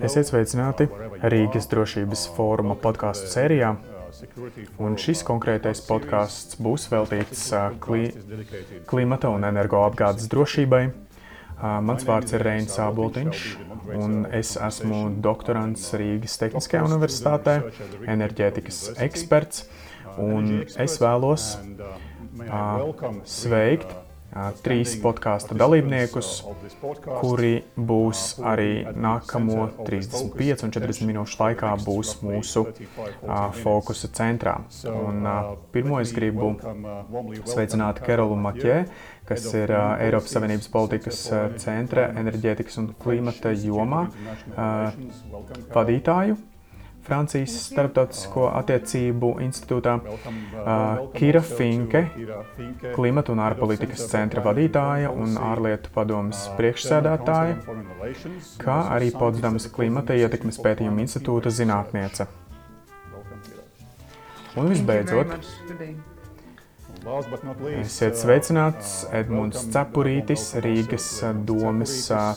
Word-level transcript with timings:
Esiet 0.00 0.30
sveicināti 0.30 0.86
Rīgas 1.32 1.66
drošības 1.70 2.22
fóruma 2.36 2.76
podkāstu 2.80 3.28
sērijā. 3.28 3.74
Un 4.80 4.96
šis 5.00 5.22
konkrētais 5.28 5.82
podkāsts 5.86 6.58
būs 6.62 6.88
veltīts 6.90 7.44
kli, 7.84 8.08
klimata 8.90 9.30
un 9.30 9.44
energoapgādes 9.48 10.30
drošībai. 10.32 10.82
Mans 11.60 12.06
vārds 12.08 12.32
ir 12.32 12.44
Reinis 12.46 12.76
Sāboltiņš, 12.78 13.44
un 14.00 14.22
es 14.36 14.54
esmu 14.56 15.02
doktorants 15.20 15.90
Rīgas 16.00 16.38
Tehniskajā 16.40 16.86
universitātē, 16.88 17.58
enerģētikas 18.08 18.82
eksperts. 19.04 19.66
Un 20.20 20.64
es 20.80 20.96
vēlos 21.02 21.52
sveikt 23.28 23.92
trīs 24.62 24.94
podkāstu 25.02 25.56
dalībniekus, 25.58 26.30
kuri 27.20 27.52
būs 27.76 28.24
arī 28.46 28.84
nākamo 28.94 29.66
35 29.86 30.66
un 30.66 30.74
40 30.76 31.08
minūšu 31.08 31.40
laikā 31.40 31.72
būs 31.84 32.16
mūsu 32.22 32.66
fokusa 33.60 34.10
centrā. 34.14 34.58
Un, 34.90 35.26
pirmo 35.74 35.98
es 36.02 36.14
gribu 36.16 36.52
sveicināt 37.50 38.02
Kerolu 38.06 38.38
Makē, 38.38 38.84
kas 39.30 39.48
ir 39.54 39.74
Eiropas 39.74 40.36
Savienības 40.36 40.70
politikas 40.70 41.24
centra 41.62 42.10
enerģētikas 42.18 42.80
un 42.82 42.92
klimata 43.02 43.54
jomā 43.54 44.06
vadītāju. 45.74 46.38
Francijas 47.06 47.54
Startautisko 47.70 48.48
attiecību 48.58 49.30
institūtā, 49.44 49.94
uh, 50.00 51.00
Kira 51.14 51.42
Finke, 51.44 52.02
klimata 52.94 53.32
un 53.34 53.42
ārpolitikas 53.44 54.04
centra 54.10 54.44
vadītāja 54.44 55.12
un 55.12 55.38
ārlietu 55.40 55.92
padomas 55.94 56.44
priekšsēdētāja, 56.58 57.56
kā 58.60 58.78
arī 58.96 59.10
Potsdamas 59.16 59.70
klimata 59.72 60.18
ietekmes 60.18 60.60
pētījuma 60.64 61.06
institūta 61.06 61.52
zinātniece. 61.54 62.28
Un 64.58 64.66
visbeidzot, 64.72 65.36
Esiet 67.00 68.18
sveicināts 68.20 69.06
Edmunds 69.16 69.62
Cepurītis, 69.72 70.50
Rīgas 70.60 71.06
domes 71.48 71.94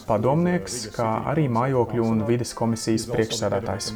padomnieks, 0.08 0.78
kā 0.96 1.08
arī 1.32 1.50
mājokļu 1.52 2.06
un 2.08 2.24
vides 2.28 2.54
komisijas 2.56 3.06
priekšsēdētājs. 3.12 3.90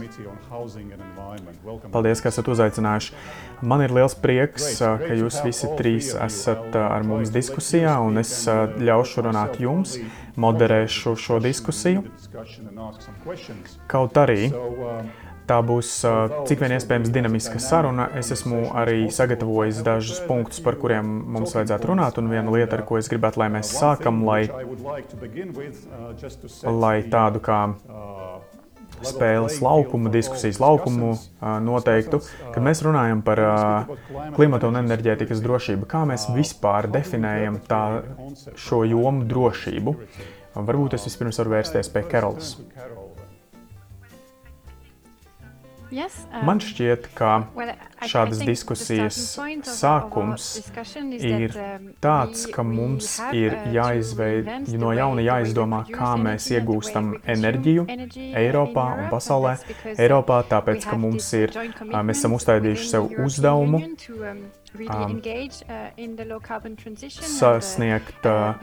Paldies, 1.93 2.23
ka 2.23 2.33
esat 2.33 2.51
uzaicinājuši. 2.51 3.15
Man 3.63 3.85
ir 3.85 3.95
liels 3.95 4.17
prieks, 4.19 4.67
ka 4.81 5.15
jūs 5.15 5.39
visi 5.45 5.71
trīs 5.79 6.11
esat 6.27 6.75
ar 6.81 7.07
mums 7.07 7.31
diskusijā, 7.31 7.95
un 8.03 8.19
es 8.19 8.33
ļaušu 8.81 9.23
runāt 9.29 9.61
jums, 9.63 9.95
moderēšu 10.35 11.15
šo 11.15 11.39
diskusiju. 11.47 12.03
Kaut 13.87 14.19
arī 14.19 14.51
Tā 15.47 15.61
būs 15.63 15.89
cik 16.49 16.59
vien 16.59 16.73
iespējams 16.75 17.11
dinamiska 17.15 17.59
saruna. 17.63 18.09
Es 18.19 18.33
esmu 18.35 18.65
arī 18.75 19.05
sagatavojis 19.15 19.79
dažus 19.85 20.19
punktus, 20.27 20.59
par 20.63 20.75
kuriem 20.81 21.07
mums 21.37 21.55
vajadzētu 21.55 21.87
runāt. 21.93 22.19
Un 22.19 22.27
viena 22.31 22.51
lieta, 22.51 22.75
ar 22.75 22.83
ko 22.87 22.99
es 22.99 23.07
gribētu, 23.11 23.39
lai 23.39 23.47
mēs 23.55 23.71
sākam, 23.71 24.25
lai, 24.27 24.41
lai 26.67 26.97
tādu 27.07 27.43
kā 27.47 27.61
spēles 29.07 29.59
laukumu, 29.61 30.09
diskusijas 30.11 30.59
laukumu 30.59 31.13
noteiktu, 31.63 32.19
kad 32.51 32.63
mēs 32.65 32.81
runājam 32.85 33.21
par 33.25 33.41
klimata 34.35 34.67
un 34.67 34.81
enerģētikas 34.81 35.43
drošību, 35.45 35.87
kā 35.89 36.03
mēs 36.09 36.27
vispār 36.35 36.89
definējam 36.91 37.61
tā, 37.69 37.83
šo 38.57 38.83
jomu 38.89 39.27
drošību. 39.29 39.95
Varbūt 40.57 40.97
es 40.97 41.05
vispirms 41.05 41.37
varu 41.39 41.53
vērsties 41.53 41.93
pie 41.93 42.03
Kerolas. 42.09 42.55
Um, 45.87 46.43
Man 46.43 46.59
šķiet, 46.59 47.07
ka 47.15 47.47
šādas 48.11 48.41
diskusijas 48.43 49.17
sākums 49.63 50.47
ir 51.15 51.55
um, 51.55 51.85
tāds, 52.03 52.43
ka 52.51 52.65
mums 52.67 53.13
ir 53.31 53.55
uh, 53.55 53.69
jāizveid, 53.71 54.49
no 54.75 54.91
jauna 54.97 55.23
jāizdomā, 55.23 55.85
kā 55.87 56.11
mēs 56.19 56.49
iegūstam 56.57 57.13
enerģiju 57.23 57.87
Eiropā 58.43 58.87
un 58.97 59.09
pasaulē. 59.13 59.55
Eiropā 59.95 60.41
tāpēc, 60.51 60.89
ka 60.89 60.99
mums 60.99 61.31
ir, 61.39 61.55
mēs 61.87 62.19
esam 62.19 62.35
uzstādījuši 62.35 62.91
sev 62.91 63.07
uzdevumu 63.23 63.83
um, 63.85 63.97
um, 64.19 64.43
sasniegt 67.27 68.27
uh, 68.29 68.57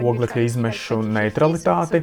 oglekļa 0.00 0.44
izmešu 0.46 1.00
neutralitāti, 1.06 2.02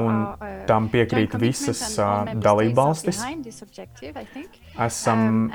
un 0.00 0.20
tam 0.68 0.90
piekrīt 0.92 1.36
visas 1.40 1.82
uh, 1.98 2.30
dalībvalstis. 2.34 3.22
Esam, 4.74 5.50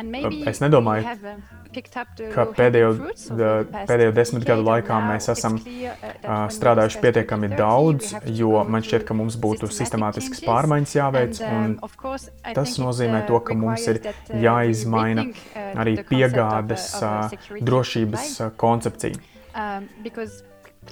es 0.48 0.62
nedomāju, 0.64 1.04
ka 2.34 2.46
pēdējo, 2.56 2.92
pēdējo 3.90 4.14
desmit 4.16 4.46
gadu 4.48 4.64
laikā 4.66 5.00
mēs 5.06 5.30
esam 5.34 5.58
uh, 5.60 6.46
strādājuši 6.56 7.02
pietiekami 7.04 7.52
daudz, 7.54 8.14
jo 8.40 8.64
man 8.64 8.86
šķiet, 8.86 9.06
ka 9.10 9.18
mums 9.18 9.38
būtu 9.42 9.70
sistemātisks 9.76 10.44
pārmaiņas 10.48 10.96
jāveic, 10.98 11.42
un 11.46 11.76
tas 12.56 12.78
nozīmē 12.82 13.26
to, 13.30 13.42
ka 13.44 13.58
mums 13.60 13.88
ir 13.92 14.02
jāizmaina 14.34 15.28
arī 15.76 16.00
piegādes 16.10 16.92
drošības 17.60 18.38
koncepcija. 18.60 19.20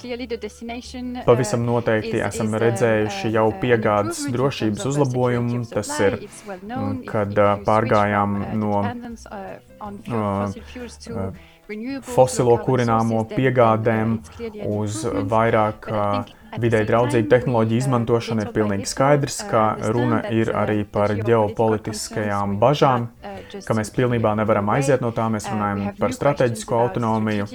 Um, 0.04 1.18
Pavisam 1.26 1.64
noteikti 1.66 2.20
esam 2.22 2.54
redzējuši 2.62 3.32
jau 3.34 3.48
piegādes 3.62 4.24
drošības 4.32 4.86
uzlabojumu. 4.90 5.62
Tas 5.72 5.90
ir, 6.04 6.18
kad 7.08 7.34
pārgājām 7.66 8.38
no 8.60 8.82
fosilo 12.08 12.56
kurināmo 12.64 13.24
piegādēm 13.28 14.18
uz 14.78 15.02
vairāk 15.34 15.90
vidē 16.56 16.80
draudzīgu 16.88 17.28
tehnoloģiju 17.28 17.82
izmantošana 17.84 18.46
ir 18.46 18.52
pilnīgi 18.54 18.88
skaidrs, 18.88 19.42
ka 19.50 19.64
runa 19.94 20.22
ir 20.32 20.52
arī 20.56 20.84
par 20.88 21.12
ģeopolitiskajām 21.18 22.56
bažām, 22.62 23.08
ka 23.66 23.76
mēs 23.76 23.92
pilnībā 23.96 24.32
nevaram 24.38 24.72
aiziet 24.76 25.04
no 25.04 25.12
tā. 25.16 25.28
Mēs 25.32 25.50
runājam 25.52 25.92
par 25.98 26.14
strateģisko 26.16 26.80
autonomiju, 26.86 27.48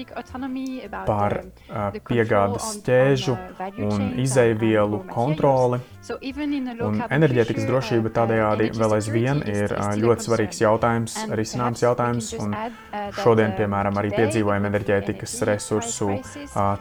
par 1.08 1.40
piegādes 2.10 2.70
ķēžu 2.86 3.38
un 3.90 4.14
izēvielu 4.22 5.04
kontroli. 5.10 5.82
Un 6.84 6.98
enerģētikas 7.08 7.64
drošība 7.64 8.10
tādējādi 8.12 8.66
vēl 8.76 8.96
aizvien 8.98 9.40
ir 9.48 9.72
ļoti 10.02 10.26
svarīgs 10.28 10.60
jautājums, 10.60 11.16
risināms 11.40 11.84
jautājums. 11.86 12.34
Un 12.44 12.58
šodien, 13.22 13.54
piemēram, 13.56 13.96
arī 14.02 14.12
piedzīvojam 14.18 14.68
enerģētikas 14.68 15.38
resursu 15.48 16.18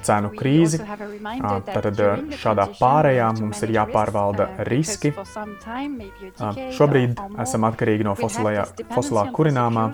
cenu 0.03 0.33
krīzi. 0.35 0.83
Tātad 0.83 2.02
šādā 2.43 2.67
pārējā 2.79 3.29
mums 3.41 3.63
ir 3.67 3.75
jāpārvalda 3.77 4.49
riski. 4.69 5.13
Šobrīd 6.79 7.21
esam 7.45 7.69
atkarīgi 7.69 8.07
no 8.09 8.17
fosilajā, 8.19 8.67
fosilā 8.95 9.29
kurināmā. 9.37 9.91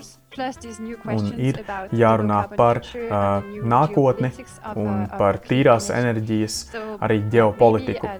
Un 1.08 1.30
ir 1.40 1.56
jārunā 1.96 2.42
par 2.54 2.82
uh, 2.84 3.46
nākotni 3.72 4.28
un 4.76 5.06
par 5.18 5.40
tīrās 5.48 5.88
enerģijas 5.94 6.58
arī 7.02 7.22
ģeopolitiku. 7.32 8.12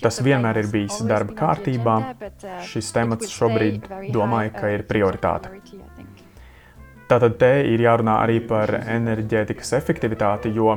Tas 0.00 0.20
vienmēr 0.24 0.62
ir 0.62 0.70
bijis 0.72 1.00
darba 1.08 1.34
kārtībā. 1.38 1.96
Šis 2.68 2.92
temats 2.94 3.32
šobrīd 3.32 3.88
domāju, 4.14 4.54
ka 4.54 4.72
ir 4.76 4.86
prioritāte. 4.88 5.56
Tātad 7.08 7.38
te 7.40 7.52
ir 7.64 7.80
jārunā 7.80 8.18
arī 8.20 8.38
par 8.44 8.74
enerģētikas 8.82 9.72
efektivitāti, 9.78 10.52
jo 10.52 10.74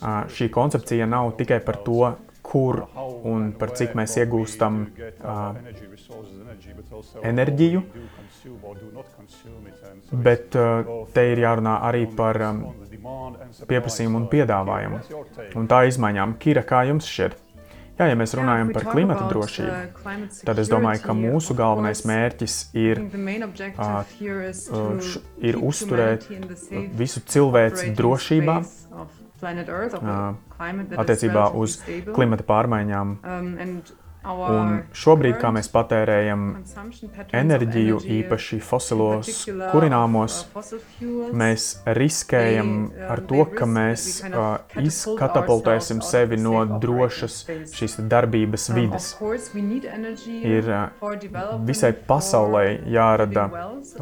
šī 0.00 0.50
koncepcija 0.52 1.06
nav 1.08 1.34
tikai 1.38 1.60
par 1.64 1.80
to, 1.84 2.14
kur 2.46 2.84
un 3.26 3.50
par 3.58 3.72
cik 3.78 3.96
mēs 3.98 4.16
iegūstam 4.22 4.82
uh, 4.86 5.56
enerģiju, 7.26 7.82
bet 10.26 10.58
uh, 10.58 10.92
te 11.14 11.24
ir 11.32 11.42
jārunā 11.42 11.78
arī 11.88 12.04
par 12.18 12.38
um, 12.50 12.62
pieprasījumu 13.66 14.22
un 14.22 14.28
piedāvājumu 14.30 15.02
un 15.58 15.66
tā 15.70 15.82
izmaiņām. 15.90 16.38
Kira, 16.42 16.62
kā 16.66 16.84
jums 16.90 17.10
šķiet? 17.10 17.42
Jā, 17.96 18.10
ja 18.10 18.16
mēs 18.20 18.34
runājam 18.36 18.74
par 18.76 18.84
klimata 18.90 19.24
drošību, 19.30 20.16
tad 20.44 20.58
es 20.60 20.68
domāju, 20.68 21.00
ka 21.00 21.14
mūsu 21.16 21.54
galvenais 21.56 22.02
mērķis 22.04 22.56
ir, 22.76 23.00
uh, 23.80 24.02
ir 25.40 25.56
uzturēt 25.56 26.26
visu 27.00 27.22
cilvēci 27.24 27.94
drošībā 27.96 28.58
attiecībā 31.02 31.50
uz 31.60 31.78
klimata 32.14 32.46
pārmaiņām. 32.48 33.14
Um, 33.22 33.54
Un 34.26 34.80
šobrīd, 34.96 35.36
kā 35.38 35.52
mēs 35.54 35.68
patērējam 35.70 36.46
enerģiju, 37.36 38.00
īpaši 38.16 38.58
fosilos 38.64 39.44
kurināmos, 39.70 40.40
mēs 41.36 41.66
riskējam 41.98 42.72
ar 43.06 43.22
to, 43.28 43.44
ka 43.54 43.68
mēs 43.70 44.06
uh, 44.26 44.56
izkatapultēsim 44.82 46.02
sevi 46.02 46.40
no 46.40 46.64
drošas 46.82 47.38
šīs 47.76 47.98
darbības 48.10 48.66
vides. 48.74 49.12
Ir 50.42 50.72
uh, 50.74 51.12
visai 51.68 51.92
pasaulē 52.10 52.64
jārada 52.96 53.46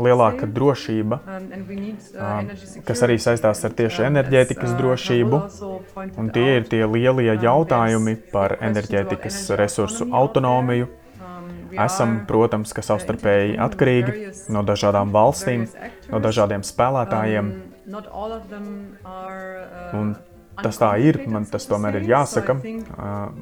lielāka 0.01 0.49
drošība, 0.49 1.21
uh, 1.21 2.57
kas 2.89 3.05
arī 3.05 3.19
saistās 3.21 3.61
ar 3.69 3.77
tieši 3.77 4.09
enerģētikas 4.09 4.73
drošību. 4.81 5.45
Un 6.21 6.33
tie 6.33 6.49
ir 6.63 6.69
tie 6.71 6.83
lielie 6.89 7.37
jautājumi 7.43 8.17
par 8.33 8.57
enerģētikas 8.65 9.43
resursu 9.61 10.09
autonomiju. 10.21 10.91
Esam, 11.75 12.21
protams, 12.29 12.71
ka 12.71 12.85
savstarpēji 12.87 13.57
atkarīgi 13.59 14.29
no 14.55 14.63
dažādām 14.67 15.11
valstīm, 15.15 15.65
no 16.13 16.21
dažādiem 16.23 16.63
spēlētājiem. 16.67 17.49
Un 19.99 20.13
tas 20.63 20.79
tā 20.79 20.93
ir, 21.03 21.19
man 21.27 21.49
tas 21.51 21.67
tomēr 21.67 21.99
ir 21.99 22.07
jāsaka, 22.13 22.55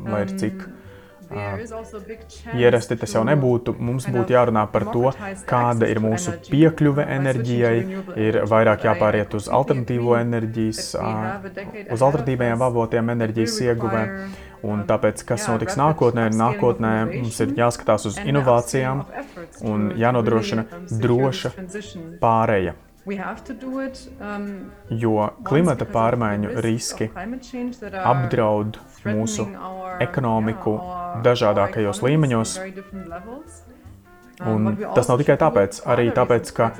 lai 0.09 0.23
ir 0.25 0.33
cik 0.41 0.65
Ierasti 2.57 2.97
tas 3.01 3.15
jau 3.15 3.23
nebūtu. 3.25 3.75
Mums 3.81 4.07
būtu 4.13 4.35
jārunā 4.35 4.65
par 4.73 4.87
to, 4.93 5.13
kāda 5.49 5.89
ir 5.89 6.01
mūsu 6.05 6.35
piekļuve 6.49 7.07
enerģijai, 7.17 7.77
ir 8.21 8.41
vairāk 8.51 8.87
jāpāriet 8.89 9.37
uz 9.39 9.49
alternatīvo 9.61 10.17
enerģijas, 10.21 10.93
uz 11.93 12.05
alternatīvajiem 12.09 12.67
avotiem 12.69 13.15
enerģijas 13.17 13.61
ieguvē. 13.69 14.03
Un 14.63 14.85
tāpēc, 14.87 15.25
kas 15.27 15.49
notiks 15.51 15.75
nākotnē, 15.79 16.29
nākotnē 16.39 16.93
mums 17.11 17.41
ir 17.43 17.57
jāskatās 17.59 18.07
uz 18.11 18.21
inovācijām 18.23 19.03
un 19.67 19.91
jānodrošina 19.99 20.67
droša 21.03 21.53
pāreja. 22.23 22.77
Um, 23.03 24.45
jo 24.95 25.17
klimata 25.43 25.89
pārmaiņu 25.91 26.53
riski 26.63 27.09
apdraud 27.99 28.79
mūsu 29.09 29.49
ekonomiku 30.07 30.77
dažādākajos 31.27 32.05
līmeņos. 32.07 32.55
Un 34.49 34.77
tas 34.95 35.09
nav 35.11 35.21
tikai 35.21 35.37
tāpēc, 35.41 35.83
arī 35.93 36.09
tāpēc, 36.15 36.51
ka 36.57 36.71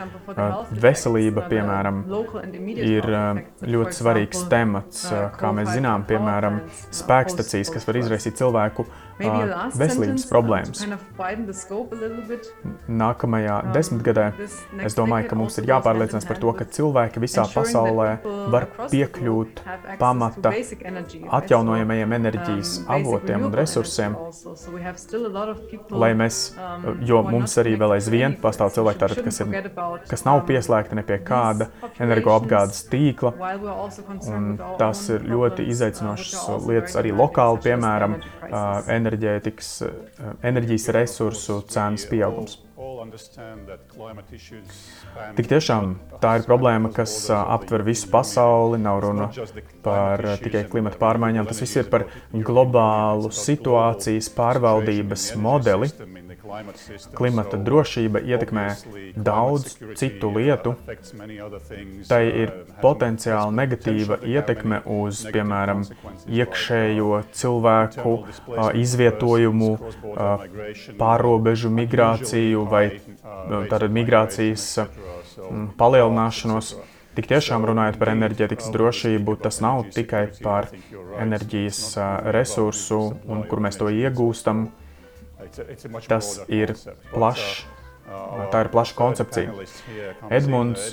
veselība, 0.83 1.47
piemēram, 1.51 2.03
ir 2.75 3.09
ļoti 3.75 3.99
svarīgs 3.99 4.47
temats. 4.53 5.07
Kā 5.39 5.53
mēs 5.57 5.73
zinām, 5.77 6.07
piemēram, 6.09 6.63
spēkstacijas, 6.95 7.73
kas 7.75 7.89
var 7.89 8.01
izraisīt 8.03 8.41
cilvēku 8.41 8.87
veselības 9.19 10.27
problēmas. 10.31 10.83
Nākamajā 13.03 13.57
desmitgadē 13.75 14.27
es 14.87 14.97
domāju, 14.99 15.29
ka 15.31 15.39
mums 15.39 15.59
ir 15.61 15.69
jāpārliecinās 15.71 16.27
par 16.29 16.41
to, 16.43 16.53
ka 16.57 16.67
cilvēki 16.79 17.23
visā 17.23 17.45
pasaulē 17.53 18.09
var 18.53 18.69
piekļūt 18.93 19.63
pamata 20.01 20.55
atjaunojamajiem 21.41 22.17
enerģijas 22.19 22.75
avotiem 22.93 23.47
un 23.49 23.57
resursiem, 23.57 24.17
lai 25.91 26.13
mēs, 26.19 26.41
jo 27.09 27.23
mums 27.27 27.57
arī 27.63 27.77
vēl 27.81 27.97
aizvien 27.99 28.37
pastāv 28.43 28.73
cilvēki, 28.77 29.03
tātad, 29.03 29.23
kas, 29.27 29.41
ir, 29.45 29.71
kas 30.11 30.27
nav 30.29 30.43
pieslēgti 30.49 30.99
ne 30.99 31.07
pie 31.07 31.19
kāda 31.27 31.69
energoapgādes 32.03 32.85
tīkla, 32.93 33.35
un 34.33 34.53
tas 34.81 35.05
ir 35.13 35.27
ļoti 35.33 35.67
izaicinošas 35.73 36.67
lietas 36.67 36.99
arī 37.01 37.15
lokāli, 37.17 37.63
piemēram, 37.67 38.19
enerģētikas, 39.03 39.73
enerģijas 40.47 40.93
resursu 40.97 41.63
cenas 41.71 42.07
pieaugums. 42.11 42.61
Tik 45.37 45.49
tiešām 45.51 45.93
tā 46.23 46.33
ir 46.39 46.47
problēma, 46.47 46.91
kas 46.95 47.15
aptver 47.35 47.85
visu 47.87 48.09
pasauli. 48.13 48.81
Nav 48.83 49.01
runa 49.05 49.29
par 49.85 50.23
tikai 50.43 50.65
klimata 50.71 50.99
pārmaiņām. 51.01 51.49
Tas 51.51 51.63
viss 51.63 51.79
ir 51.81 51.91
par 51.93 52.07
globālu 52.33 53.33
situācijas 53.35 54.31
pārvaldības 54.37 55.29
modeli. 55.43 55.91
Klimata 57.15 57.57
drošība 57.57 58.21
ietekmē 58.27 58.65
daudz 59.15 59.77
citu 59.99 60.31
lietu. 60.35 60.75
Tai 62.09 62.21
ir 62.27 62.53
potenciāli 62.83 63.57
negatīva 63.61 64.19
ietekme 64.27 64.81
uz, 64.97 65.23
piemēram, 65.35 65.85
iekšējo 66.27 67.23
cilvēku 67.39 68.15
izvietojumu, 68.83 69.71
pārobežu 70.99 71.71
migrāciju 71.71 72.67
vai 72.71 72.85
tātad 73.71 73.91
migrācijas 73.95 74.67
palielināšanos. 75.79 76.75
Tik 77.13 77.27
tiešām 77.29 77.67
runājot 77.69 77.99
par 78.01 78.09
enerģētikas 78.15 78.71
drošību, 78.73 79.37
tas 79.45 79.61
nav 79.61 79.83
tikai 79.93 80.31
par 80.41 80.71
enerģijas 81.21 81.83
resursu 82.33 83.03
un 83.29 83.43
kur 83.51 83.61
mēs 83.61 83.77
to 83.81 83.93
iegūstam. 83.93 84.71
Tas 86.09 86.35
ir 86.49 86.75
plašs. 87.13 87.63
Tā 88.53 88.65
ir 88.65 88.69
plaša 88.73 88.97
koncepcija. 88.99 89.53
Edmunds, 90.35 90.89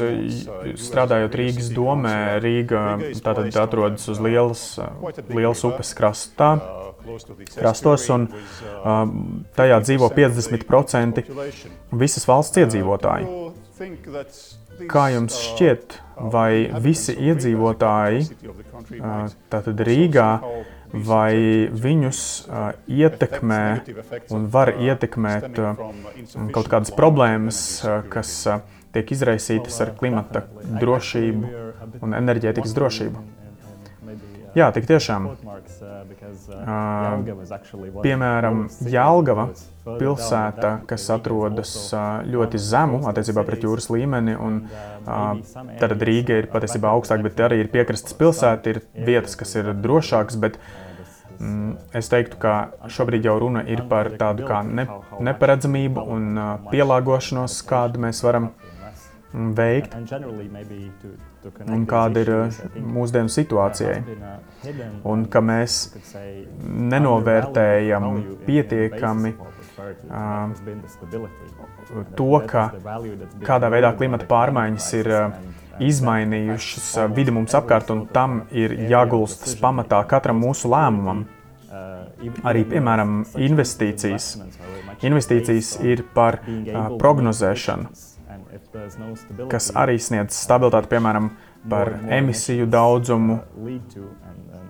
strādājot 0.80 1.36
Rīgas 1.40 1.72
domē, 1.74 2.38
Rīga 2.44 2.84
tātad 3.26 3.50
atrodas 3.60 4.06
uz 4.14 4.22
lielas, 4.24 4.64
lielas 5.28 5.64
upes 5.68 5.92
krastā, 5.98 6.52
krastos, 7.56 8.06
un 8.14 8.28
uh, 8.30 9.02
tajā 9.58 9.82
dzīvo 9.88 10.12
50% 10.16 11.24
visas 12.04 12.30
valsts 12.30 12.62
iedzīvotāji. 12.64 13.28
Kā 14.90 15.10
jums 15.12 15.36
šķiet, 15.50 15.98
vai 16.32 16.70
visi 16.84 17.16
iedzīvotāji 17.18 18.28
uh, 18.30 19.34
tātad 19.52 19.82
Rīgā, 19.90 20.30
vai 20.94 21.70
viņus 21.70 22.22
uh, 22.48 22.72
ietekmē 22.90 23.64
un 24.34 24.48
var 24.50 24.74
ietekmēt 24.74 25.60
uh, 25.62 25.84
kaut 26.56 26.70
kādas 26.72 26.94
problēmas, 26.96 27.60
uh, 27.86 28.00
kas 28.10 28.34
uh, 28.50 28.64
tiek 28.96 29.12
izraisītas 29.14 29.78
ar 29.86 29.94
klimata 30.00 30.46
drošību 30.82 31.52
un 32.02 32.18
enerģētikas 32.18 32.74
drošību? 32.78 33.26
Jā, 34.58 34.70
tik 34.74 34.88
tiešām. 34.90 35.28
Uh, 35.30 35.36
piemēram, 38.02 38.64
Jālgava 38.90 39.50
pilsēta, 39.86 40.72
kas 40.90 41.06
atrodas 41.14 41.74
uh, 41.94 42.22
ļoti 42.26 42.62
zemu 42.62 43.02
attiecībā 43.10 43.44
pret 43.48 43.66
jūras 43.68 43.90
līmeni, 43.94 44.36
un 44.36 44.62
uh, 44.66 45.38
tad 45.82 45.96
Rīga 46.10 46.42
ir 46.42 46.50
patiesībā 46.54 46.92
augstāk, 46.96 47.24
bet 47.26 47.42
arī 47.46 47.62
ir 47.64 47.72
piekrastes 47.74 48.18
pilsēta, 48.18 48.74
ir 48.74 48.82
vietas, 49.08 49.38
kas 49.40 49.56
ir 49.60 49.72
drošākas, 49.78 50.40
bet 50.42 50.60
mm, 51.38 51.72
es 52.02 52.10
teiktu, 52.12 52.42
ka 52.42 52.54
šobrīd 52.90 53.30
jau 53.30 53.38
runa 53.46 53.66
ir 53.70 53.86
par 53.92 54.14
tādu 54.20 54.50
kā 54.50 54.64
ne, 54.66 54.88
neparedzamību 55.30 56.06
un 56.18 56.30
uh, 56.36 56.54
pielāgošanos, 56.74 57.62
kādu 57.70 58.08
mēs 58.08 58.26
varam 58.26 58.54
veikt 59.34 59.94
un 61.46 61.86
kāda 61.90 62.24
ir 62.24 62.32
uh, 62.34 62.58
mūsdienu 62.84 63.32
situācijai. 63.32 64.02
Un 65.08 65.26
ka 65.32 65.42
mēs 65.44 65.78
nenovērtējam 66.94 68.10
pietiekami 68.48 69.34
uh, 69.38 70.52
to, 72.20 72.34
ka 72.50 72.66
kādā 73.48 73.72
veidā 73.72 73.94
klimata 73.98 74.28
pārmaiņas 74.30 74.92
ir 75.00 75.12
uh, 75.16 75.40
izmainījušas 75.80 76.92
vidi 77.16 77.32
mums 77.32 77.56
apkārt, 77.56 77.92
un 77.96 78.06
tam 78.12 78.42
ir 78.52 78.76
jāgulstas 78.92 79.56
pamatā 79.62 80.04
katram 80.12 80.42
mūsu 80.44 80.72
lēmumam. 80.72 81.28
Arī, 82.44 82.66
piemēram, 82.68 83.22
investīcijas. 83.40 84.34
Investīcijas 85.08 85.78
ir 85.88 86.02
par 86.12 86.42
prognozēšanu 87.00 88.09
kas 89.50 89.72
arī 89.78 89.98
sniedz 90.02 90.38
stabilitāti, 90.38 90.90
piemēram, 90.92 91.32
par 91.70 91.92
emisiju 92.20 92.68
daudzumu, 92.70 93.40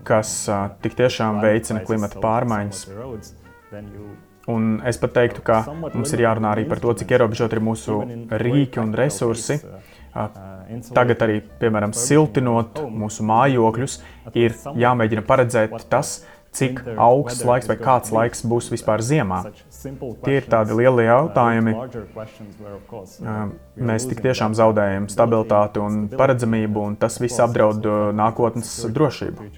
kas 0.07 0.33
tik 0.83 0.95
tiešām 0.97 1.41
veicina 1.43 1.83
klimata 1.85 2.21
pārmaiņas. 2.23 2.85
Un 4.49 4.79
es 4.87 4.97
pat 4.97 5.13
teiktu, 5.13 5.43
ka 5.45 5.61
mums 5.93 6.13
ir 6.15 6.23
jārunā 6.25 6.55
arī 6.55 6.65
par 6.69 6.81
to, 6.81 6.95
cik 6.97 7.11
ierobežot 7.13 7.53
ir 7.53 7.61
mūsu 7.61 7.99
rīki 8.41 8.81
un 8.81 8.95
resursi. 8.97 9.59
Tagad 10.93 11.21
arī, 11.25 11.37
piemēram, 11.61 11.93
siltinot 11.97 12.81
mūsu 12.89 13.25
mājokļus, 13.29 13.99
ir 14.37 14.57
jāmēģina 14.77 15.25
paredzēt 15.27 15.75
tas, 15.91 16.19
cik 16.55 16.81
augsts 16.97 17.43
laiks 17.45 17.69
vai 17.69 17.77
kāds 17.79 18.13
laiks 18.15 18.43
būs 18.47 18.69
vispār 18.73 19.03
ziemā. 19.05 19.41
Tie 20.25 20.37
ir 20.39 20.47
tādi 20.49 20.77
lieli 20.79 21.05
jautājumi. 21.07 21.75
Mēs 23.91 24.07
tik 24.09 24.23
tiešām 24.25 24.57
zaudējam 24.57 25.09
stabilitāti 25.11 25.83
un 25.83 26.07
paredzamību, 26.13 26.87
un 26.91 26.97
tas 26.99 27.19
viss 27.21 27.41
apdraud 27.43 27.85
nākotnes 28.17 28.73
drošību. 28.95 29.51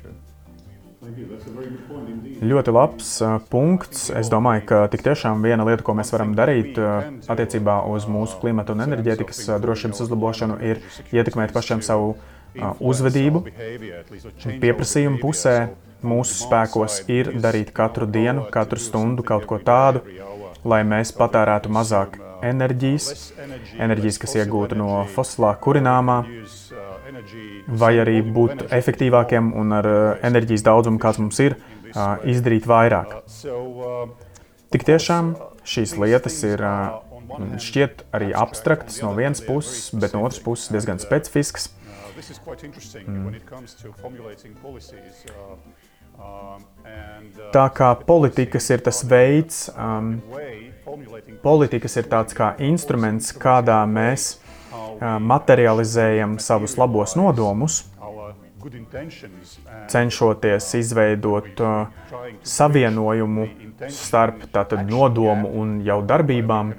Ļoti 2.41 2.73
labs 2.73 3.09
uh, 3.21 3.39
punkts. 3.51 4.07
Es 4.17 4.29
domāju, 4.31 4.63
ka 4.69 4.81
tik 4.93 5.03
tiešām 5.05 5.41
viena 5.43 5.65
lieta, 5.67 5.83
ko 5.85 5.95
mēs 5.97 6.13
varam 6.13 6.35
darīt 6.37 6.77
uh, 6.79 7.09
attiecībā 7.31 7.79
uz 7.89 8.05
mūsu 8.09 8.37
klimatu 8.41 8.75
un 8.75 8.85
enerģētikas 8.85 9.41
uh, 9.49 9.57
drošības 9.61 10.01
uzlabošanu, 10.05 10.59
ir 10.61 10.81
ietekmēt 11.11 11.53
pašiem 11.57 11.81
savu 11.85 12.13
uh, 12.13 12.71
uzvedību. 12.79 13.43
Pieprasījuma 14.61 15.21
pusē 15.21 15.55
mūsu 16.03 16.37
spēkos 16.45 17.01
ir 17.11 17.31
darīt 17.43 17.71
katru 17.75 18.07
dienu, 18.09 18.47
katru 18.53 18.79
stundu 18.81 19.25
kaut 19.27 19.47
ko 19.49 19.59
tādu, 19.61 20.03
lai 20.65 20.81
mēs 20.87 21.13
patērētu 21.17 21.71
mazāk 21.73 22.19
enerģijas, 22.45 23.33
enerģijas, 23.77 24.19
kas 24.21 24.35
iegūta 24.39 24.77
no 24.77 25.03
fosilā 25.13 25.53
kurināmā, 25.61 26.17
vai 27.67 27.91
arī 28.01 28.21
būt 28.25 28.65
efektīvākiem 28.73 29.53
un 29.57 29.77
ar 29.77 29.89
enerģijas 30.25 30.65
daudzumu, 30.65 31.01
kāds 31.01 31.21
mums 31.21 31.41
ir, 31.43 31.57
izdarīt 32.27 32.67
vairāk. 32.69 33.17
Tik 34.71 34.87
tiešām 34.87 35.35
šīs 35.67 35.97
lietas 35.99 36.39
ir 36.47 36.63
šķiet 37.61 38.05
arī 38.15 38.31
abstraktas 38.35 39.01
no 39.03 39.13
vienas 39.17 39.43
puses, 39.43 39.91
bet 39.93 40.15
no 40.15 40.23
otras 40.25 40.41
puses 40.43 40.71
diezgan 40.73 40.99
specifiskas. 41.03 41.69
Tā 47.51 47.65
kā 47.75 47.89
politikas 48.07 48.69
ir 48.71 48.79
tas 48.85 49.01
veids, 49.03 49.65
um, 49.75 50.13
politikas 51.43 51.97
ir 51.99 52.07
tāds 52.11 52.35
kā 52.37 52.53
instruments, 52.63 53.33
kādā 53.35 53.81
mēs 53.91 54.37
uh, 54.37 55.17
materializējam 55.19 56.37
savus 56.39 56.77
labos 56.79 57.17
nodomus, 57.19 57.81
cenšoties 59.91 60.69
izveidot 60.79 61.59
uh, 61.59 62.23
savienojumu 62.43 63.49
starp 63.91 64.47
tātad 64.53 64.87
nodomu 64.87 65.51
un 65.61 65.79
jau 65.83 65.99
darbībām 66.07 66.71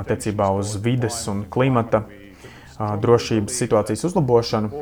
attiecībā 0.00 0.50
uz 0.58 0.74
vides 0.82 1.20
un 1.30 1.46
klimata 1.46 2.02
uh, 2.02 2.96
drošības 2.98 3.62
situācijas 3.62 4.06
uzlabošanu 4.10 4.72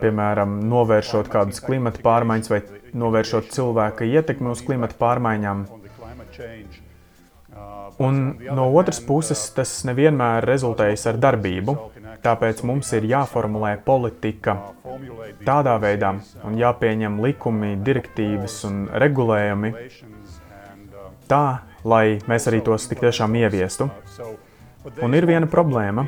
piemēram, 0.00 0.58
novēršot 0.70 1.30
kādas 1.32 1.60
klimata 1.64 2.02
pārmaiņas 2.04 2.52
vai 2.52 2.60
novēršot 2.94 3.50
cilvēka 3.54 4.06
ietekmi 4.08 4.52
uz 4.52 4.62
klimata 4.64 4.96
pārmaiņām. 5.00 5.66
Un 8.02 8.16
no 8.50 8.64
otras 8.74 8.98
puses, 9.06 9.44
tas 9.54 9.72
nevienmēr 9.86 10.46
rezultējas 10.48 11.06
ar 11.12 11.20
darbību, 11.22 11.76
tāpēc 12.24 12.64
mums 12.66 12.90
ir 12.96 13.06
jāformulē 13.06 13.76
politika 13.86 14.56
tādā 15.46 15.76
veidā 15.82 16.16
un 16.46 16.58
jāpieņem 16.58 17.20
likumi, 17.22 17.76
direktīvas 17.86 18.64
un 18.66 18.80
regulējumi 19.04 19.74
tā, 21.30 21.44
lai 21.84 22.18
mēs 22.30 22.48
arī 22.50 22.64
tos 22.64 22.88
tik 22.90 23.04
tiešām 23.04 23.36
ieviestu. 23.44 23.88
Un 25.00 25.14
ir 25.16 25.24
viena 25.28 25.46
problēma, 25.48 26.04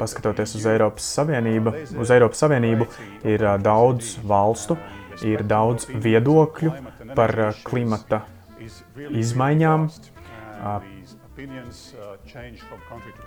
paskatoties 0.00 0.56
uz 0.58 0.66
Eiropas 0.72 1.06
Savienību, 1.18 1.74
uz 2.00 2.12
Eiropas 2.14 2.42
Savienību 2.44 2.88
ir 3.28 3.46
daudz 3.62 4.16
valstu, 4.26 4.78
ir 5.26 5.44
daudz 5.44 5.88
viedokļu 5.92 6.74
par 7.16 7.36
klimata 7.66 8.24
izmaiņām. 9.10 9.88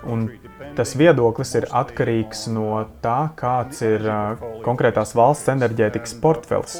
Un 0.05 0.25
tas 0.77 0.91
viedoklis 0.99 1.53
ir 1.57 1.65
atkarīgs 1.73 2.43
no 2.53 2.83
tā, 3.01 3.17
kāds 3.39 3.81
ir 3.85 4.05
konkrētās 4.65 5.15
valsts 5.17 5.49
enerģētikas 5.53 6.13
portfels. 6.21 6.75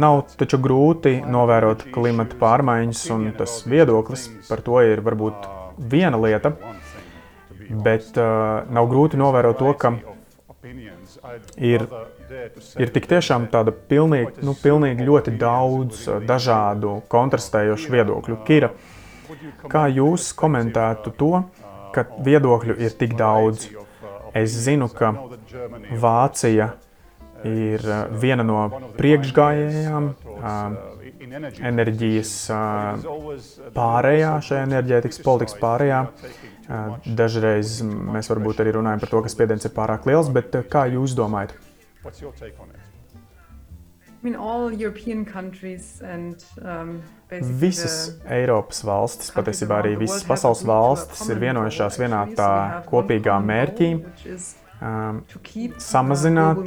Nav 0.00 0.22
taču 0.40 0.60
grūti 0.64 1.18
novērot 1.36 1.84
klimata 1.94 2.38
pārmaiņas, 2.40 3.04
un 3.16 3.28
tas 3.36 3.60
viedoklis 3.68 4.30
par 4.48 4.64
to 4.64 4.80
ir 4.86 5.04
varbūt 5.04 5.50
viena 5.92 6.20
lieta, 6.20 6.54
Bet 7.70 8.18
uh, 8.18 8.64
nav 8.72 8.88
grūti 8.90 9.18
novērot 9.20 9.58
to, 9.60 9.72
ka 9.78 9.94
ir, 11.56 11.86
ir 12.80 12.92
tik 12.94 13.08
tiešām 13.10 13.48
tāda 13.52 13.72
pilnīgi, 13.72 14.44
nu, 14.44 14.56
pilnīgi 14.60 15.06
ļoti 15.06 15.36
daudz 15.40 16.06
uh, 16.08 16.20
dažādu 16.24 16.98
kontrastējošu 17.12 17.94
viedokļu. 17.96 18.38
Kira, 18.48 18.72
kā 19.70 19.86
jūs 19.92 20.32
komentētu 20.36 21.14
to, 21.18 21.32
ka 21.94 22.06
viedokļu 22.26 22.78
ir 22.82 22.96
tik 22.98 23.16
daudz? 23.18 23.70
Es 24.34 24.56
zinu, 24.64 24.88
ka 24.90 25.12
Vācija 26.02 26.72
ir 27.46 27.84
uh, 27.86 28.08
viena 28.18 28.44
no 28.46 28.66
priekšgājējām 28.98 30.10
uh, 30.34 30.94
enerģijas 31.34 32.32
pārējā, 33.74 34.32
šajā 34.44 34.66
enerģētikas 34.68 35.20
politikas 35.24 35.56
pārējā. 35.60 36.00
Dažreiz 37.04 37.78
mēs 37.84 38.30
varbūt 38.32 38.62
arī 38.64 38.72
runājam 38.78 39.02
par 39.02 39.12
to, 39.12 39.20
ka 39.24 39.32
spiediens 39.32 39.66
ir 39.68 39.74
pārāk 39.76 40.06
liels, 40.08 40.30
bet 40.32 40.56
kā 40.72 40.86
jūs 40.94 41.16
domājat? 41.18 41.52
Um, 46.64 46.94
visas 47.60 47.96
Eiropas 48.24 48.80
valstis, 48.86 49.28
patiesībā 49.36 49.82
arī 49.82 49.98
visas 50.00 50.24
pasaules 50.24 50.62
valstis 50.64 51.28
ir 51.28 51.42
vienojušās 51.42 51.98
vienā 52.00 52.22
tā 52.38 52.50
kopīgā 52.88 53.36
mērķī 53.44 53.90
um, 54.80 55.20
samazināt 55.82 56.62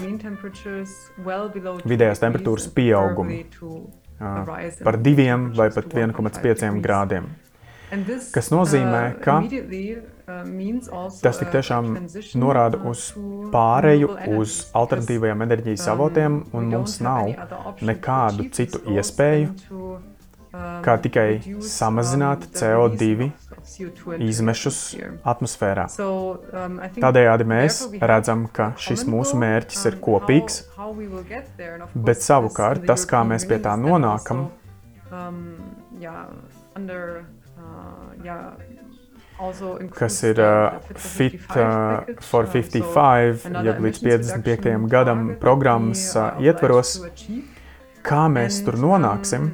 vidējās 1.88 2.22
temperatūras 2.22 2.70
pieaugumu 2.78 3.42
uh, 3.42 4.70
par 4.84 5.02
diviem 5.02 5.50
vai 5.58 5.72
pat 5.74 5.98
1,5 6.06 6.82
grādiem. 6.86 7.32
Kas 8.36 8.50
nozīmē, 8.52 9.04
uh, 9.14 9.20
ka 9.24 9.38
uh, 9.40 11.12
tas 11.24 11.40
tik 11.40 11.54
tiešām 11.54 11.94
norāda 12.36 12.82
uz 12.90 13.14
pāreju 13.54 14.10
uz 14.36 14.58
alternatīvajiem 14.76 15.46
enerģijas 15.46 15.88
avotiem, 15.94 16.42
un 16.52 16.68
mums 16.74 16.98
nav 17.04 17.32
nekādu 17.88 18.50
citu 18.58 18.82
iespēju, 18.92 19.54
um, 19.72 20.02
kā 20.84 20.98
tikai 21.06 21.30
samazināt 21.64 22.50
CO2 22.60 23.30
izmešus 24.28 24.82
atmosfērā. 25.24 25.88
Um, 26.04 26.78
Tādējādi 27.00 27.48
mēs 27.48 27.80
redzam, 28.04 28.50
ka 28.52 28.74
šis 28.84 29.08
mūsu 29.08 29.40
mērķis 29.40 29.88
ir 29.94 29.96
um, 29.96 30.04
kopīgs, 30.10 30.60
bet 31.96 32.20
savukārt 32.26 32.84
tas, 32.90 33.08
kā 33.08 33.24
mēs 33.32 33.48
pie 33.48 33.64
tā 33.64 33.80
nonākam, 33.80 34.50
kas 39.94 40.24
ir 40.24 40.40
uh, 40.42 40.80
Fit 40.96 41.42
uh, 41.54 42.02
for 42.26 42.48
55, 42.50 43.46
jeb 43.64 43.82
līdz 43.86 44.02
55. 44.02 44.88
gadam 44.90 45.28
programmas 45.42 46.10
uh, 46.18 46.40
ietveros, 46.42 46.96
kā 48.08 48.26
mēs 48.34 48.64
tur 48.66 48.80
nonāksim, 48.82 49.52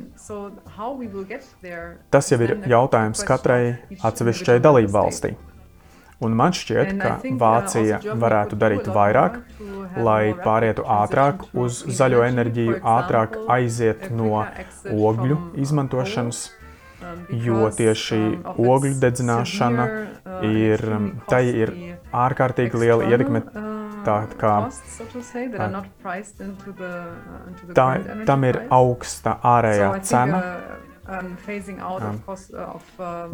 tas 2.16 2.32
jau 2.32 2.40
ir 2.46 2.56
jautājums 2.72 3.26
katrai 3.28 3.64
atsevišķai 4.00 4.62
dalību 4.64 4.96
valstī. 4.96 5.34
Un 6.24 6.36
man 6.40 6.56
šķiet, 6.56 6.94
ka 7.02 7.18
Vācija 7.36 8.00
varētu 8.16 8.56
darīt 8.56 8.88
vairāk, 8.88 9.42
lai 10.00 10.32
pārietu 10.46 10.86
ātrāk 10.88 11.44
uz 11.60 11.84
zaļo 11.98 12.24
enerģiju, 12.24 12.80
ātrāk 12.80 13.36
aiziet 13.52 14.08
no 14.16 14.46
ogļu 14.88 15.42
izmantošanas 15.60 16.46
jo 17.46 17.70
tieši 17.78 18.22
ogļu 18.54 18.96
dedzināšana 19.02 19.88
ir, 20.50 20.86
tai 21.30 21.44
ir 21.52 21.76
ārkārtīgi 22.14 22.84
liela 22.86 23.10
ietekme. 23.12 23.44
Tā 24.04 24.18
kā 24.36 24.56
tā, 27.78 27.86
tam 28.28 28.44
ir 28.44 28.66
augsta 28.68 29.38
ārējā 29.54 29.92
cena. 30.04 30.42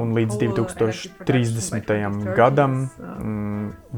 Un 0.01 0.13
līdz 0.17 0.37
2030. 0.41 1.91
gadam 2.37 2.79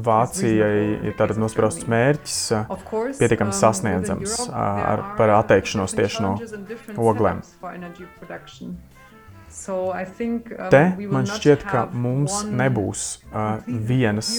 Vācijai 0.08 0.82
ir 1.08 1.16
tātad 1.16 1.40
nosprausts 1.40 1.88
mērķis 1.88 2.40
pietiekami 3.20 3.56
sasniedzams 3.56 4.36
ar, 4.52 5.06
par 5.16 5.32
atteikšanos 5.38 5.96
tieši 5.96 6.24
no 6.24 6.34
oglēm. 7.00 7.40
Te 10.72 10.82
man 11.12 11.26
šķiet, 11.28 11.64
ka 11.68 11.84
mums 11.92 12.38
nebūs 12.48 13.02
uh, 13.28 13.60
vienas 13.66 14.30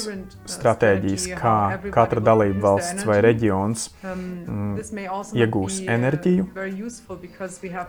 stratēģijas, 0.49 1.27
kā 1.37 1.57
katra 1.93 2.23
dalība 2.23 2.63
valsts 2.65 3.05
vai 3.07 3.19
reģions 3.23 3.85
mm, 4.01 4.73
iegūs 5.37 5.79
enerģiju. 5.93 6.47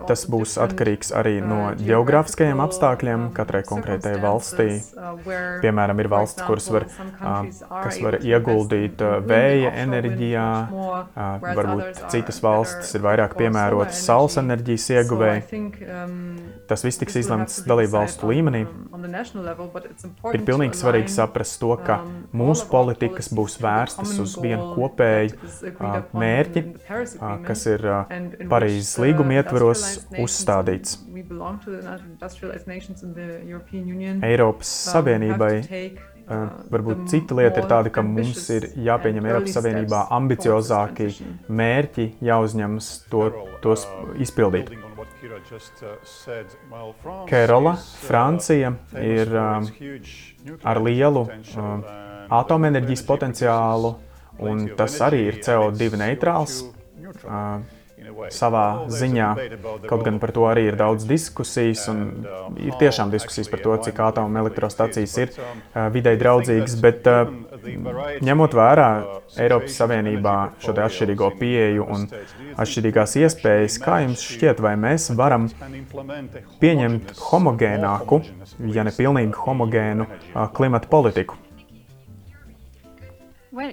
Tas 0.09 0.25
būs 0.31 0.57
atkarīgs 0.64 1.14
arī 1.16 1.38
no 1.45 1.61
geogrāfiskajiem 1.81 2.62
apstākļiem 2.64 3.26
katrai 3.37 3.64
konkrētajai 3.69 4.21
valstī. 4.23 4.69
Piemēram, 5.64 6.04
ir 6.04 6.11
valsts, 6.12 6.45
kuras 6.45 6.69
var, 6.75 6.88
uh, 7.16 7.40
kas 7.71 8.00
var 8.04 8.19
ieguldīt 8.21 9.00
uh, 9.04 9.16
vēja 9.25 9.73
enerģijā, 9.85 10.49
uh, 10.69 11.49
varbūt 11.49 12.04
citas 12.12 12.43
valstis 12.45 12.95
ir 12.99 13.04
vairāk 13.07 13.37
piemērotas 13.40 14.04
saules 14.04 14.38
enerģijas 14.45 14.90
ieguvēji. 14.99 15.64
Tas 16.68 16.85
viss 16.87 17.00
tiks 17.00 17.18
izlemts 17.21 17.59
dalību 17.68 17.92
valstu 17.92 18.30
līmenī. 18.30 18.62
Ir 20.33 20.44
pilnīgi 20.47 20.78
svarīgi 20.78 21.12
saprast 21.12 21.59
to, 21.61 21.75
ka 21.85 21.99
mūsu 22.37 22.68
politikas 22.71 23.28
būs 23.37 23.59
vērstas 23.62 24.14
uz 24.23 24.37
vienu 24.40 24.73
kopēju 24.76 25.37
mērķi, 26.25 26.64
kas 27.44 27.66
ir 27.73 27.85
Parīzes 28.50 28.97
līguma 29.02 29.40
ietvaros 29.40 29.85
uzstādīts. 30.25 30.99
Eiropas 34.33 34.75
Savienībai 34.94 35.54
Uh, 36.25 36.47
varbūt 36.73 37.02
cita 37.12 37.37
lieta 37.37 37.61
ir 37.61 37.66
tāda, 37.68 37.90
ka 37.92 38.00
mums 38.00 38.47
ir 38.54 38.71
jāpieņem 38.80 39.26
Eiropas 39.28 39.59
Savienībā 39.59 40.06
ambiciozāki 40.16 41.11
mērķi, 41.52 42.06
jāuzņemas 42.25 42.88
to, 43.12 43.26
tos 43.61 43.85
izpildīt. 44.25 44.73
Kerola, 47.29 47.75
Francija 48.07 48.73
ir 49.00 49.37
ar 50.62 50.81
lielu 50.83 51.25
atomenerģijas 52.35 53.05
potenciālu, 53.09 53.95
un 54.43 54.67
tas 54.79 54.99
arī 55.05 55.25
ir 55.31 55.41
CO2 55.45 56.00
neitrāls 56.00 56.62
savā 58.35 58.64
ziņā. 58.92 59.28
Kaut 59.88 60.04
gan 60.06 60.21
par 60.23 60.33
to 60.37 60.47
arī 60.49 60.66
ir 60.71 60.78
daudz 60.80 61.06
diskusijas, 61.09 61.87
un 61.92 62.26
ir 62.61 62.76
tiešām 62.80 63.12
diskusijas 63.12 63.50
par 63.52 63.62
to, 63.64 63.76
cik 63.87 64.00
atomelektrostacijas 64.09 65.16
ir 65.23 65.35
videi 65.94 66.16
draudzīgas, 66.21 66.76
bet 66.83 67.09
ņemot 68.25 68.56
vērā 68.59 68.88
Eiropas 69.40 69.78
Savienībā 69.80 70.37
šo 70.62 70.75
atšķirīgo 70.87 71.30
pieeju 71.40 71.87
un 71.97 72.09
atšķirīgās 72.61 73.16
iespējas, 73.23 73.78
kā 73.83 74.02
jums 74.04 74.25
šķiet, 74.25 74.61
vai 74.64 74.75
mēs 74.80 75.11
varam 75.18 75.49
pieņemt 76.62 77.14
homogēnāku, 77.30 78.21
ja 78.75 78.85
ne 78.87 78.94
pilnīgi 78.94 79.40
homogēnu 79.47 80.09
klimata 80.54 80.90
politiku? 80.90 81.40
Well, 83.54 83.71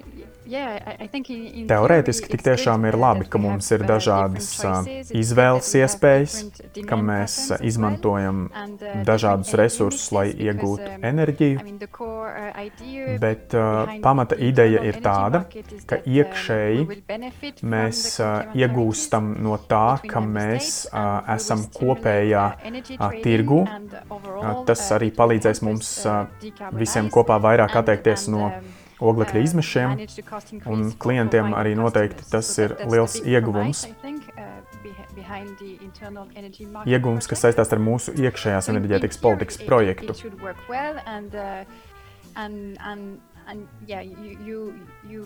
Teorētiski 0.52 2.28
tik 2.32 2.42
tiešām 2.44 2.84
ir 2.88 2.96
labi, 3.00 3.24
ka 3.30 3.40
mums 3.40 3.70
ir 3.72 3.84
dažādas 3.88 4.48
izvēles 5.16 5.70
iespējas, 5.80 6.34
ka 6.88 6.98
mēs 7.00 7.36
izmantojam 7.64 8.44
dažādus 9.08 9.54
resursus, 9.58 10.10
lai 10.12 10.26
iegūtu 10.32 10.98
enerģiju. 11.00 11.58
Bet 13.22 13.56
uh, 13.56 13.94
pamata 14.04 14.36
ideja 14.36 14.82
ir 14.88 14.98
tāda, 15.04 15.44
ka 15.88 16.00
iekšēji 16.04 17.00
mēs 17.64 18.04
uh, 18.20 18.52
iegūstam 18.58 19.32
no 19.44 19.56
tā, 19.70 19.86
ka 20.08 20.20
mēs 20.24 20.84
uh, 20.90 21.22
esam 21.36 21.64
kopējā 21.72 22.44
tirgu. 23.24 23.64
Tas 24.68 24.84
arī 24.98 25.12
palīdzēs 25.16 25.64
mums 25.64 25.94
visiem 26.76 27.10
kopā 27.12 27.40
vairāk 27.42 27.76
atteikties 27.82 28.28
no 28.32 28.52
oglekļa 29.10 29.42
izmešiem, 29.46 29.96
un 30.70 30.86
klientiem 31.02 31.52
arī 31.58 31.74
noteikti 31.78 32.26
tas 32.30 32.50
ir 32.62 32.76
liels 32.92 33.18
ieguvums. 33.22 33.84
Ieguvums, 36.86 37.28
kas 37.30 37.44
saistās 37.44 37.72
ar 37.74 37.82
mūsu 37.82 38.14
iekšējās 38.18 38.70
enerģētikas 38.72 39.20
politikas 39.22 39.60
projektu. 39.66 40.16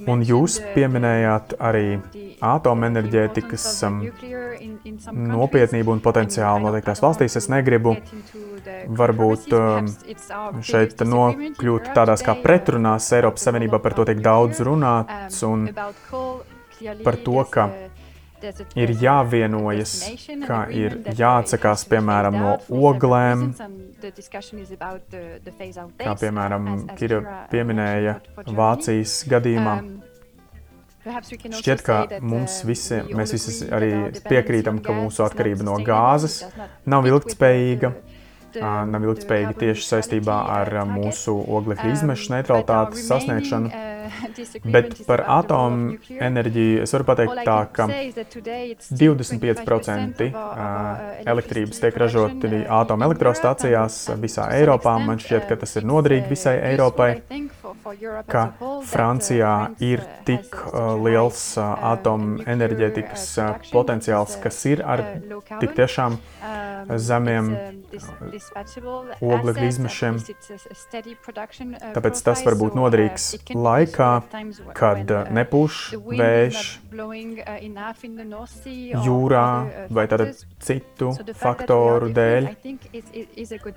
Un 0.07 0.23
jūs 0.25 0.57
pieminējāt 0.75 1.55
arī 1.63 1.99
atomenerģētikas 2.45 3.67
um, 3.87 4.01
nopietnību 5.35 5.95
un 5.95 6.03
potenciālu 6.05 6.67
noteiktās 6.67 7.03
valstīs. 7.05 7.37
Es 7.39 7.51
negribu 7.53 7.97
varbūt 8.99 9.53
um, 9.57 9.91
šeit 10.65 11.05
nokļūt 11.07 11.93
tādās 11.97 12.25
kā 12.27 12.37
pretrunās 12.43 13.09
Eiropas 13.17 13.47
Savienībā 13.49 13.81
par 13.85 13.97
to 13.99 14.07
tiek 14.09 14.23
daudz 14.25 14.63
runāts 14.67 15.43
un 15.47 15.69
par 17.05 17.21
to, 17.25 17.39
ka 17.51 17.71
ir 18.77 18.93
jāvienojas, 19.01 19.95
ka 20.47 20.65
ir 20.73 20.99
jāatsakās 21.17 21.87
piemēram 21.91 22.39
no 22.41 22.57
oglēm, 22.89 23.47
kā 26.01 26.17
piemēram 26.23 26.69
Kira 26.99 27.23
pieminēja 27.53 28.19
Vācijas 28.47 29.23
gadījumā. 29.31 29.77
Šķiet, 31.07 31.85
ka 31.87 32.01
mums 32.19 32.65
visi, 32.67 32.99
mēs 33.15 33.37
visi 33.37 33.69
arī 33.71 33.91
piekrītam, 34.27 34.81
ka 34.83 34.95
mūsu 34.97 35.23
atkarība 35.23 35.67
no 35.69 35.79
gāzes 35.87 36.41
nav 36.91 37.07
ilgtspējīga 37.07 37.93
nav 38.63 39.05
ilgspējīga 39.05 39.55
tieši 39.61 39.85
saistībā 39.87 40.37
ar 40.57 40.73
mūsu 40.89 41.35
oglekļa 41.59 41.93
izmešu 41.93 42.33
neutralitātes 42.35 43.07
sasniegšanu. 43.09 43.71
Bet 44.65 44.95
par 45.07 45.23
atomu 45.39 45.97
enerģiju 46.11 46.83
es 46.85 46.95
varu 46.97 47.05
pateikt 47.11 47.43
tā, 47.47 47.59
ka 47.77 47.87
25% 49.03 50.29
elektrības 51.35 51.83
tiek 51.83 51.95
ražoti 52.03 52.63
atomelektrostacijās 52.81 53.95
visā 54.23 54.45
Eiropā. 54.57 54.95
Man 55.03 55.19
šķiet, 55.23 55.45
ka 55.51 55.55
tas 55.61 55.77
ir 55.79 55.85
noderīgi 55.89 56.27
visai 56.31 56.57
Eiropai, 56.73 57.11
ka 58.31 58.45
Francijā 58.87 59.55
ir 59.85 60.05
tik 60.29 60.57
liels 61.05 61.43
atomenerģētikas 61.63 63.29
potenciāls, 63.73 64.39
kas 64.43 64.63
ir 64.71 64.85
ar 64.87 65.05
tik 65.61 65.77
tiešām 65.79 66.19
zemiem 67.03 67.51
oglekļa 69.21 69.69
izmešiem. 69.73 70.21
Tāpēc 71.97 72.23
tas 72.27 72.45
var 72.47 72.59
būt 72.61 72.77
noderīgs 72.79 73.31
laikā 73.57 74.11
kad 74.77 75.11
uh, 75.11 75.29
nepūš 75.35 75.79
vējš 76.07 76.63
jūrā 79.07 79.47
vai 79.93 80.05
tādu 80.11 80.29
citu 80.63 81.11
faktoru 81.39 82.11
dēļ. 82.17 82.49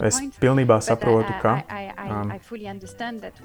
Es 0.10 0.20
pilnībā 0.40 0.80
saprotu, 0.86 1.36
ka 1.42 1.58
um, 2.06 2.34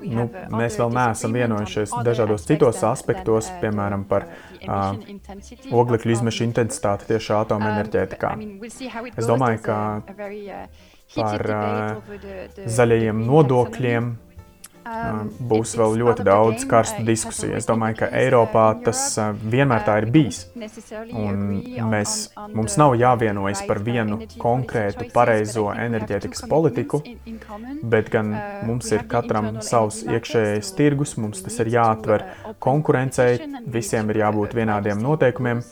nu, 0.05 0.29
mēs 0.55 0.79
vēl 0.81 0.92
neesam 0.94 1.37
vienojušies 1.37 1.94
dažādos 2.07 2.47
citos 2.49 2.83
aspektos, 2.87 3.51
piemēram, 3.62 4.07
par 4.09 4.27
uh, 4.29 4.97
oglekļu 5.70 6.16
izmešu 6.16 6.47
intensitāti 6.49 7.12
tieši 7.12 7.37
atomenerģētikā. 7.38 8.35
Es 9.14 9.31
domāju, 9.31 9.62
ka 9.64 9.79
par 11.14 11.49
uh, 11.55 12.20
zaļajiem 12.79 13.25
nodokļiem 13.29 14.14
būs 14.85 15.75
vēl 15.79 15.97
ļoti 16.03 16.25
daudz 16.27 16.64
karstu 16.68 17.05
diskusiju. 17.07 17.55
Es 17.57 17.68
domāju, 17.68 18.03
ka 18.03 18.09
Eiropā 18.20 18.66
tas 18.85 19.03
vienmēr 19.40 19.85
tā 19.87 19.97
ir 20.03 20.09
bijis. 20.12 20.44
Un 21.16 21.62
mēs, 21.90 22.16
mums 22.55 22.77
nav 22.81 22.97
jāvienojas 23.01 23.64
par 23.68 23.81
vienu 23.85 24.20
konkrētu 24.40 25.09
pareizo 25.14 25.70
enerģētikas 25.73 26.44
politiku, 26.51 27.03
bet 27.83 28.12
gan 28.12 28.35
mums 28.68 28.92
ir 28.92 29.07
katram 29.09 29.61
savs 29.64 30.03
iekšējais 30.05 30.75
tirgus, 30.77 31.16
mums 31.20 31.44
tas 31.44 31.59
ir 31.64 31.73
jāatver 31.75 32.29
konkurencei, 32.62 33.40
visiem 33.66 34.12
ir 34.12 34.25
jābūt 34.25 34.57
vienādiem 34.57 35.01
noteikumiem, 35.03 35.64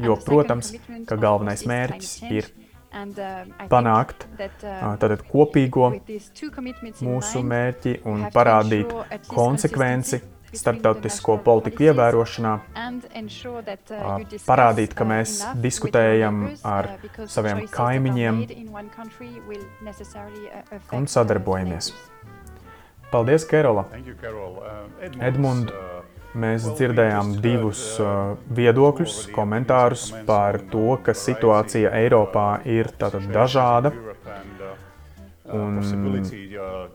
jo, 0.00 0.18
protams, 0.24 0.74
ka 1.08 1.20
galvenais 1.20 1.66
mērķis 1.68 2.20
ir 2.32 2.52
Uh, 2.54 2.63
panākt 3.70 4.26
uh, 4.38 4.94
tātad 5.00 5.24
kopīgo 5.30 5.90
mūsu 7.04 7.42
mērķi 7.44 7.98
un 8.10 8.28
parādīt 8.34 8.94
konsekvenci 9.28 10.22
starptautisko 10.54 11.38
politiku 11.42 11.88
ievērošanā, 11.88 12.54
uh, 13.90 14.24
parādīt, 14.46 14.94
ka 14.94 15.06
mēs 15.08 15.40
diskutējam 15.58 16.44
ar 16.62 16.92
saviem 17.26 17.64
kaimiņiem 17.74 18.42
un 20.94 21.08
sadarbojamies. 21.10 21.92
Paldies, 23.14 23.44
Kerola! 23.46 23.84
Edmund, 25.22 25.70
Mēs 26.34 26.64
dzirdējām 26.66 27.36
divus 27.38 27.80
uh, 28.02 28.34
viedokļus, 28.56 29.18
komentārus 29.34 30.08
par 30.26 30.58
to, 30.72 30.96
ka 31.06 31.14
situācija 31.14 31.92
Eiropā 31.94 32.48
ir 32.66 32.90
dažāda. 32.98 33.92
un 35.54 35.76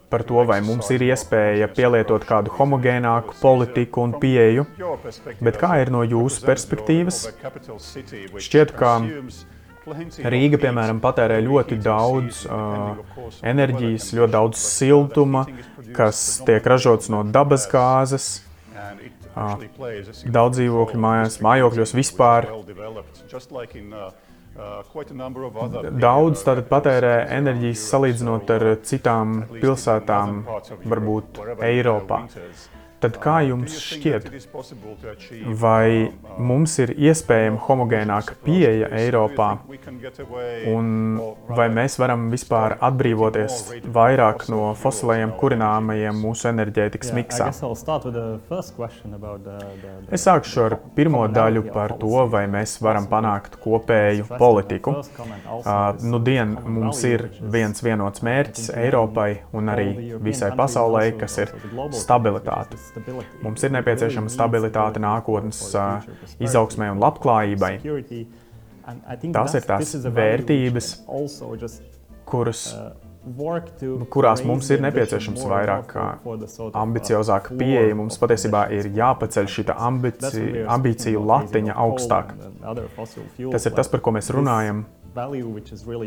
par 0.10 0.24
to, 0.24 0.44
vai 0.44 0.58
mums 0.66 0.90
ir 0.92 1.06
iespēja 1.06 1.70
pielietot 1.72 2.26
kādu 2.28 2.52
homogēnāku 2.58 3.38
politiku 3.40 4.04
un 4.04 4.18
pieeju. 4.20 4.66
Bet 5.40 5.60
kā 5.62 5.78
ir 5.84 5.94
no 5.94 6.02
jūsu 6.04 6.44
perspektīvas? 6.50 7.22
Šķiet, 8.36 8.76
ka 8.76 8.98
Rīga, 10.34 10.60
piemēram, 10.62 11.00
patērē 11.02 11.40
ļoti 11.46 11.80
daudz 11.82 12.44
uh, 12.46 13.00
enerģijas, 13.42 14.12
ļoti 14.20 14.36
daudz 14.36 14.60
siltuma, 14.62 15.46
kas 15.96 16.42
tiek 16.46 16.68
ražots 16.68 17.10
no 17.10 17.24
dabasgāzes. 17.24 18.28
Uh, 18.76 19.19
daudz 19.36 20.58
dzīvokļu 20.60 21.00
mājās, 21.00 21.40
mājokļos 21.46 21.96
vispār. 21.98 22.50
Daudz 26.04 26.42
tātad 26.44 26.66
patērē 26.72 27.14
enerģijas 27.38 27.86
salīdzinot 27.94 28.50
ar 28.58 28.66
citām 28.84 29.38
pilsētām, 29.54 30.42
varbūt 30.90 31.40
Eiropā. 31.70 32.26
Tad 33.00 33.16
kā 33.24 33.38
jums 33.48 33.78
šķiet, 33.80 34.26
vai 35.62 36.12
mums 36.36 36.74
ir 36.84 36.92
iespējama 37.00 37.62
homogēnāka 37.64 38.36
pieeja 38.44 38.90
Eiropā, 39.00 39.48
un 40.68 40.90
vai 41.56 41.68
mēs 41.72 41.96
varam 42.02 42.26
vispār 42.34 42.76
atbrīvoties 42.84 43.62
vairāk 43.96 44.44
no 44.52 44.74
fosilējiem 44.82 45.32
kurināmajiem 45.40 46.20
mūsu 46.20 46.50
enerģētikas 46.52 47.14
miksā? 47.16 47.48
Es 50.12 50.28
sākšu 50.28 50.66
ar 50.66 50.78
pirmo 51.00 51.24
daļu 51.32 51.66
par 51.72 51.96
to, 52.04 52.26
vai 52.36 52.44
mēs 52.52 52.76
varam 52.84 53.08
panākt 53.08 53.56
kopēju 53.64 54.28
politiku. 54.36 54.98
Uh, 55.00 55.96
nu, 56.04 56.20
dien 56.20 56.58
mums 56.68 57.00
ir 57.08 57.30
viens 57.40 57.80
vienots 57.86 58.28
mērķis 58.28 58.74
Eiropai 58.76 59.30
un 59.56 59.72
arī 59.72 59.90
visai 60.20 60.52
pasaulē, 60.60 61.08
kas 61.24 61.40
ir 61.46 61.56
stabilitāte. 61.96 62.89
Mums 63.44 63.64
ir 63.64 63.74
nepieciešama 63.76 64.32
stabilitāte 64.34 65.02
nākotnes 65.04 65.62
izaugsmē 66.42 66.90
un 66.94 67.02
labklājībai. 67.04 67.74
Tās 69.36 69.56
ir 69.60 69.68
tās 69.70 69.94
vērtības, 70.06 70.90
kuras, 72.30 72.64
kurās 74.10 74.42
mums 74.48 74.70
ir 74.74 74.82
nepieciešams 74.82 75.44
vairāk 75.52 75.94
ambiciozāka 76.74 77.58
pieeja. 77.60 77.98
Mums 78.00 78.18
patiesībā 78.22 78.66
ir 78.74 78.90
jāpaceļ 78.98 79.52
šī 79.56 79.68
ambici, 79.76 80.46
ambīciju 80.66 81.26
latiņa 81.30 81.78
augstāk. 81.86 82.34
Tas 83.52 83.70
ir 83.70 83.78
tas, 83.78 83.92
par 83.92 84.02
ko 84.06 84.16
mēs 84.18 84.32
runājam 84.34 84.86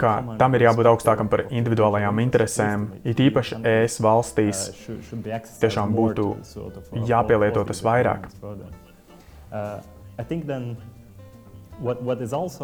ka 0.01 0.13
tam 0.39 0.57
ir 0.57 0.67
jābūt 0.69 0.89
augstākam 0.93 1.31
par 1.33 1.45
individuālajām 1.51 2.23
interesēm. 2.25 2.87
It 3.05 3.21
īpaši 3.23 3.61
ES 3.67 3.99
valstīs 4.05 4.65
tiešām 5.63 5.95
būtu 5.97 6.29
jāpielieto 7.09 7.65
tas 7.69 7.83
vairāk. 7.87 8.29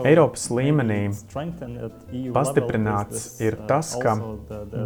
Eiropas 0.07 0.45
līmenī 0.55 1.01
pastiprināts 2.37 3.41
ir 3.43 3.57
tas, 3.69 3.95
ka 3.99 4.15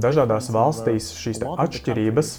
dažādās 0.02 0.48
valstīs 0.54 1.10
šīs 1.18 1.42
atšķirības 1.52 2.32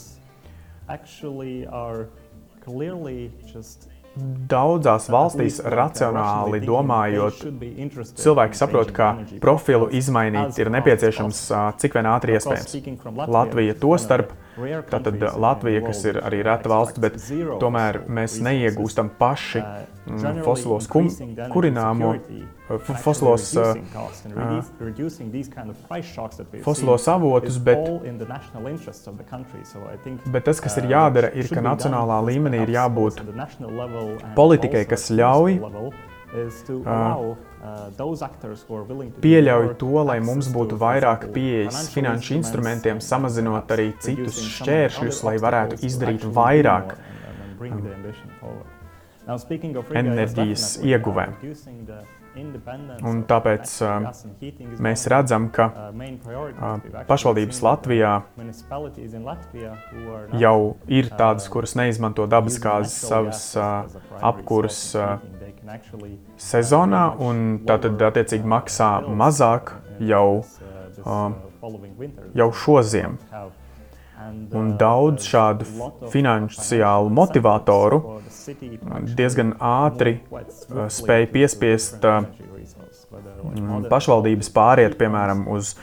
Daudzās 4.14 5.08
valstīs 5.10 5.56
racionāli 5.74 6.60
domājot, 6.62 7.40
cilvēki 8.22 8.60
saprot, 8.60 8.92
ka 8.94 9.08
profilu 9.42 9.88
izmainīt 9.90 10.60
ir 10.62 10.70
nepieciešams 10.76 11.40
cik 11.82 11.98
vien 11.98 12.10
ātri 12.12 12.38
iespējams. 12.38 12.76
Latvija 13.26 13.74
to 13.82 13.98
starp 13.98 14.36
Tātad 14.90 15.24
Latvija, 15.40 15.82
kas 15.86 16.04
ir 16.06 16.20
arī 16.22 16.44
reta 16.46 16.70
valsts, 16.70 17.02
bet 17.02 17.18
tomēr 17.62 18.04
mēs 18.06 18.36
neiegūstam 18.44 19.10
paši 19.18 19.62
mm, 19.64 20.42
fosilos 20.46 20.88
kum, 20.92 21.10
kurināmo, 21.54 22.14
fosilos, 23.02 23.48
fosilos 26.68 27.08
avotus, 27.10 27.58
bet, 27.66 27.82
bet 30.36 30.46
tas, 30.50 30.62
kas 30.68 30.78
ir 30.82 30.92
jādara, 30.94 31.34
ir, 31.34 31.50
ka 31.50 31.64
nacionālā 31.66 32.20
līmenī 32.30 32.62
ir 32.68 32.76
jābūt 32.78 33.24
politikai, 34.38 34.86
kas 34.90 35.10
ļauj 35.14 35.58
pieļauj 39.24 39.70
to, 39.80 39.94
lai 40.04 40.18
mums 40.24 40.50
būtu 40.52 40.76
vairāk 40.82 41.30
pieejas 41.36 41.88
finanšu 41.94 42.36
instrumentiem, 42.40 43.00
samazinot 43.04 43.72
arī 43.76 43.94
citus 44.04 44.42
šķēršļus, 44.58 45.22
lai 45.28 45.38
varētu 45.46 45.80
izdarīt 45.88 46.26
vairāk 46.36 46.98
enerģijas 50.04 50.68
ieguvē. 50.84 51.30
Un 52.34 53.20
tāpēc 53.30 53.74
uh, 53.86 54.08
mēs 54.82 55.06
redzam, 55.12 55.50
ka 55.54 55.68
uh, 55.70 57.04
pašvaldības 57.10 57.62
Latvijā 57.62 58.14
jau 60.42 60.58
ir 60.90 61.12
tādas, 61.14 61.46
kuras 61.54 61.76
neizmanto 61.78 62.26
dabasgāzes 62.30 62.96
savas 63.06 63.46
uh, 63.58 63.86
apkuras 64.26 64.82
sezonā, 66.42 67.04
un 67.22 67.44
tātad 67.70 68.02
attiecīgi 68.10 68.50
maksā 68.50 68.90
mazāk 69.08 69.76
jau, 70.02 70.44
jau 72.34 72.50
šo 72.64 72.82
ziemu. 72.84 73.62
Un 74.54 74.76
daudz 74.80 75.26
šādu 75.28 75.66
finansiālu 76.14 77.10
motivatoru 77.14 78.00
diezgan 79.18 79.54
ātri 79.60 80.20
spēja 80.94 81.28
piespiest 81.34 82.06
pašvaldības 83.92 84.50
pāriet, 84.56 84.96
piemēram, 85.00 85.44
uz 85.52 85.74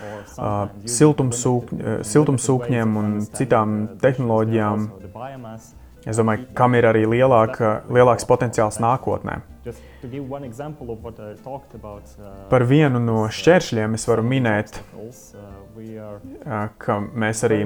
siltumsūkņiem 2.13 2.97
un 3.03 3.13
citām 3.37 3.77
tehnoloģijām. 4.03 4.89
Es 6.09 6.17
domāju, 6.17 6.47
kam 6.57 6.75
ir 6.79 6.87
arī 6.89 7.05
lielāka, 7.05 7.83
lielāks 7.93 8.25
potenciāls 8.29 8.81
nākotnē. 8.81 9.35
Par 12.51 12.65
vienu 12.65 13.03
no 13.05 13.19
šķēršļiem 13.29 13.99
es 13.99 14.09
varu 14.09 14.25
minēt, 14.25 14.81
ka 16.83 16.99
mēs 17.25 17.45
arī 17.47 17.61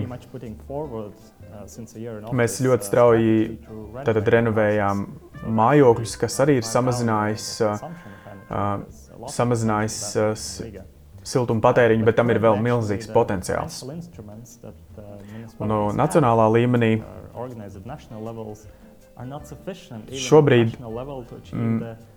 mēs 2.34 2.58
ļoti 2.64 2.88
strauji 2.88 3.34
tātad, 4.06 4.28
renovējām 4.36 5.04
mājokļus, 5.60 6.16
kas 6.20 6.38
arī 6.44 6.58
ir 6.60 6.68
samazinājis, 6.68 7.48
samazinājis 9.38 9.98
siltuma 11.24 11.64
patēriņu, 11.64 12.04
bet 12.04 12.18
tam 12.20 12.32
ir 12.32 12.40
vēl 12.44 12.60
milzīgs 12.64 13.08
potenciāls. 13.14 13.82
Un 15.58 15.70
no 15.70 15.82
nacionālā 15.96 16.48
līmenī 16.58 16.94
Šobrīd 20.24 20.74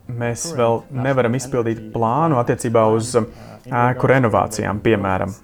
mēs 0.08 0.46
vēl 0.58 0.80
nevaram 1.06 1.36
izpildīt 1.38 1.82
plānu 1.94 2.40
attiecībā 2.42 2.86
uz 2.96 3.12
ēku 3.18 4.10
renovācijām, 4.10 4.82
piemēram. 4.82 5.36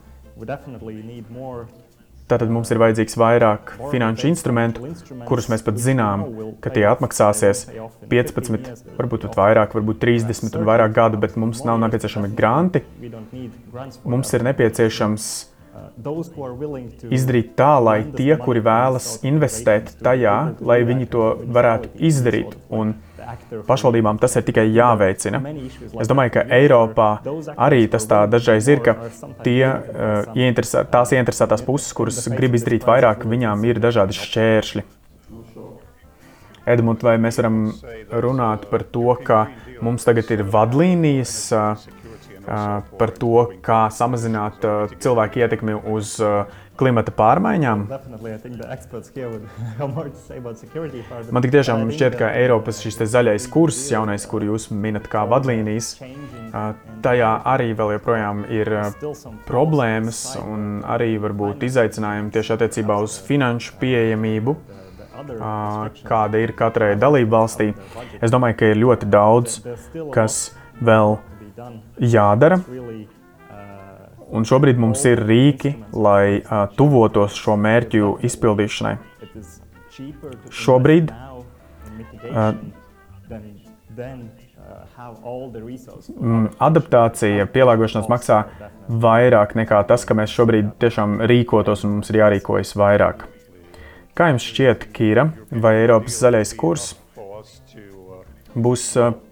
Tātad 2.24 2.50
mums 2.50 2.70
ir 2.72 2.80
vajadzīgs 2.80 3.18
vairāk 3.20 3.74
finanšu 3.92 4.30
instrumentu, 4.30 4.88
kurus 5.28 5.50
mēs 5.52 5.64
pat 5.66 5.78
zinām, 5.82 6.24
ka 6.64 6.72
tie 6.74 6.86
atmaksāsies 6.88 7.66
15, 8.10 8.86
varbūt 8.98 9.28
pat 9.28 9.40
vairāk, 9.42 9.76
varbūt 9.76 10.00
30 10.02 10.56
un 10.58 10.68
vairāk 10.70 10.96
gadu, 10.96 11.20
bet 11.20 11.36
mums 11.38 11.66
nav 11.68 11.82
nepieciešami 11.84 12.32
granti. 12.38 12.82
Mums 14.08 14.32
ir 14.34 14.48
nepieciešams 14.48 15.28
izdarīt 17.14 17.54
tā, 17.60 17.74
lai 17.84 18.00
tie, 18.16 18.32
kuri 18.40 18.64
vēlas 18.64 19.18
investēt 19.28 19.92
tajā, 20.06 20.38
lai 20.64 20.80
viņi 20.88 21.10
to 21.14 21.28
varētu 21.54 21.92
izdarīt. 22.10 22.56
Un 22.72 22.96
pašvaldībām 23.68 24.20
tas 24.22 24.36
ir 24.40 24.46
tikai 24.48 24.66
jāveicina. 24.74 25.42
Es 26.02 26.10
domāju, 26.12 26.36
ka 26.38 26.46
Eiropā 26.58 27.10
arī 27.56 27.86
tas 27.92 28.08
tā 28.10 28.24
dažreiz 28.30 28.68
ir, 28.72 28.84
ka 28.86 28.96
tie, 29.46 29.64
uh, 29.68 30.34
ieinteresē, 30.38 30.86
tās 30.92 31.14
ieinteresētās 31.16 31.66
puses, 31.66 31.94
kuras 31.98 32.22
grib 32.34 32.58
izdarīt 32.60 32.88
vairāk, 32.88 33.28
viņām 33.30 33.66
ir 33.70 33.82
dažādi 33.84 34.18
šķēršļi. 34.20 34.86
Edmund, 36.74 37.04
vai 37.04 37.18
mēs 37.20 37.42
varam 37.42 37.66
runāt 38.24 38.70
par 38.72 38.86
to, 38.88 39.10
ka 39.26 39.46
mums 39.84 40.08
tagad 40.08 40.32
ir 40.32 40.46
vadlīnijas? 40.48 41.36
Uh, 41.54 41.92
par 43.00 43.12
to, 43.16 43.46
kā 43.64 43.88
samazināt 43.94 44.66
cilvēku 45.00 45.40
ietekmi 45.40 45.78
uz 45.94 46.18
klimata 46.80 47.12
pārmaiņām. 47.16 47.84
Man 51.34 51.46
tik 51.46 51.54
tiešām 51.54 51.86
šķiet, 51.94 52.18
ka 52.20 52.32
Eiropas 52.38 52.82
šis 52.84 53.00
zaļais 53.14 53.48
kurs, 53.54 53.80
jaunais, 53.92 54.26
kuru 54.30 54.54
jūs 54.54 54.70
minat 54.74 55.08
kā 55.12 55.26
vadlīnijas, 55.30 55.96
tajā 57.06 57.32
arī 57.54 57.74
vēl 57.78 57.96
joprojām 57.98 58.46
ir 58.54 58.72
problēmas 59.48 60.24
un 60.42 60.82
arī 60.96 61.12
varbūt 61.22 61.66
izaicinājumi 61.70 62.34
tieši 62.34 62.56
attiecībā 62.58 62.98
uz 63.06 63.20
finanšu 63.28 63.78
pieejamību, 63.82 64.58
kāda 66.08 66.42
ir 66.42 66.56
katrai 66.58 66.94
dalību 67.00 67.32
valstī. 67.36 67.70
Es 68.22 68.34
domāju, 68.34 68.60
ka 68.60 68.74
ir 68.74 68.82
ļoti 68.82 69.10
daudz, 69.14 69.62
kas 70.16 70.42
vēl 70.82 71.20
jādara. 72.02 72.58
Un 74.34 74.48
šobrīd 74.50 74.80
mums 74.82 75.04
ir 75.06 75.22
rīki, 75.28 75.76
lai 75.94 76.40
uh, 76.40 76.64
tuvotos 76.78 77.36
šo 77.38 77.54
mērķu 77.62 78.16
izpildīšanai. 78.26 78.96
Šobrīd 80.50 81.12
uh, 81.14 82.56
adaptācija, 86.64 87.46
pielāgošanās 87.54 88.10
maksā 88.10 88.40
vairāk 89.06 89.54
nekā 89.60 89.84
tas, 89.90 90.06
ka 90.08 90.18
mēs 90.18 90.34
šobrīd 90.34 90.74
tiešām 90.82 91.22
rīkotos 91.30 91.86
un 91.86 92.00
mums 92.00 92.10
ir 92.10 92.22
jārīkojas 92.24 92.74
vairāk. 92.80 93.28
Kā 94.18 94.30
jums 94.30 94.46
šķiet, 94.50 94.90
Kīra, 94.94 95.30
vai 95.50 95.78
Eiropas 95.84 96.20
zaļais 96.22 96.54
kurs 96.58 96.92
būs 98.54 98.84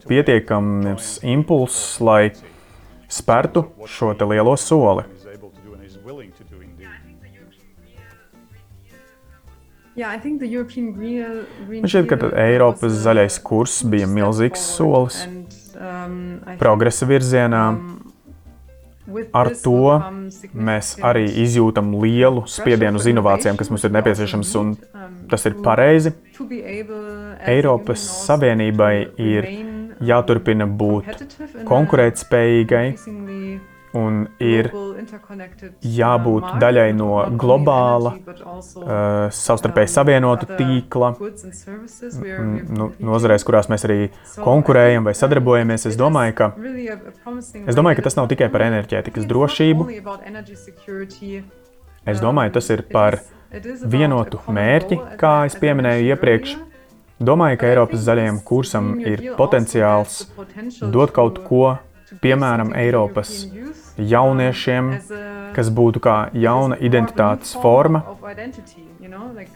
pietiekams 0.09 1.19
impulss, 1.29 1.99
lai 2.01 2.31
spērtu 3.11 3.65
šo 3.87 4.13
lielo 4.29 4.55
soli. 4.57 5.03
Man 10.01 11.89
šķiet, 11.91 12.05
ka 12.07 12.29
Eiropas 12.39 12.93
zaļais 13.03 13.37
kurs 13.43 13.81
bija 13.91 14.07
milzīgs 14.07 14.63
solis 14.77 15.25
um, 15.75 16.39
progresa 16.61 17.07
virzienā. 17.09 17.65
Um, 17.75 17.97
Ar 19.35 19.49
to 19.59 19.97
mēs 20.55 20.93
arī 21.03 21.25
izjūtam 21.43 21.89
lielu 21.99 22.45
spiedienu 22.47 23.01
uz 23.01 23.07
inovācijām, 23.11 23.57
kas 23.59 23.71
mums 23.73 23.83
ir 23.83 23.91
nepieciešams, 23.97 24.51
un 24.61 24.69
um, 24.77 25.17
tas 25.27 25.43
ir 25.49 25.57
pareizi. 25.65 26.13
Eiropas 27.51 28.05
Savienībai 28.29 28.93
ir 29.19 29.49
jāturpina 30.05 30.67
būt 30.67 31.25
konkurētspējīgai 31.67 32.85
un 33.97 34.21
ir 34.39 34.69
jābūt 35.83 36.47
daļai 36.61 36.87
no 36.95 37.09
globāla, 37.39 38.13
uh, 38.15 39.25
savstarpēji 39.35 39.91
savienotu 39.91 40.47
tīkla, 40.55 41.11
nu, 42.71 42.89
nozarēs, 43.11 43.45
kurās 43.47 43.69
mēs 43.71 43.85
arī 43.89 43.99
konkurējam 44.39 45.07
vai 45.07 45.15
sadarbojamies. 45.17 45.89
Es 45.91 45.99
domāju, 45.99 46.37
ka, 46.39 46.51
es 47.65 47.77
domāju, 47.77 47.99
ka 47.99 48.07
tas 48.07 48.17
nav 48.19 48.31
tikai 48.31 48.49
par 48.53 48.67
enerģētikas 48.69 49.27
drošību. 49.29 49.89
Es 52.07 52.23
domāju, 52.23 52.55
tas 52.57 52.71
ir 52.73 52.87
par 52.89 53.19
vienotu 53.83 54.39
mērķi, 54.47 54.97
kā 55.19 55.35
es 55.49 55.59
pieminēju 55.59 56.13
iepriekš. 56.15 56.59
Domāju, 57.21 57.59
ka 57.61 57.69
Eiropas 57.69 58.01
zaļajam 58.01 58.39
kursam 58.45 58.93
ir 59.05 59.21
potenciāls 59.37 60.23
dot 60.93 61.13
kaut 61.13 61.37
ko, 61.45 61.75
piemēram, 62.23 62.73
Eiropas 62.77 63.45
jauniešiem, 63.97 64.89
kas 65.55 65.69
būtu 65.69 66.01
kā 66.01 66.15
jauna 66.33 66.79
identitātes 66.81 67.53
forma 67.61 68.03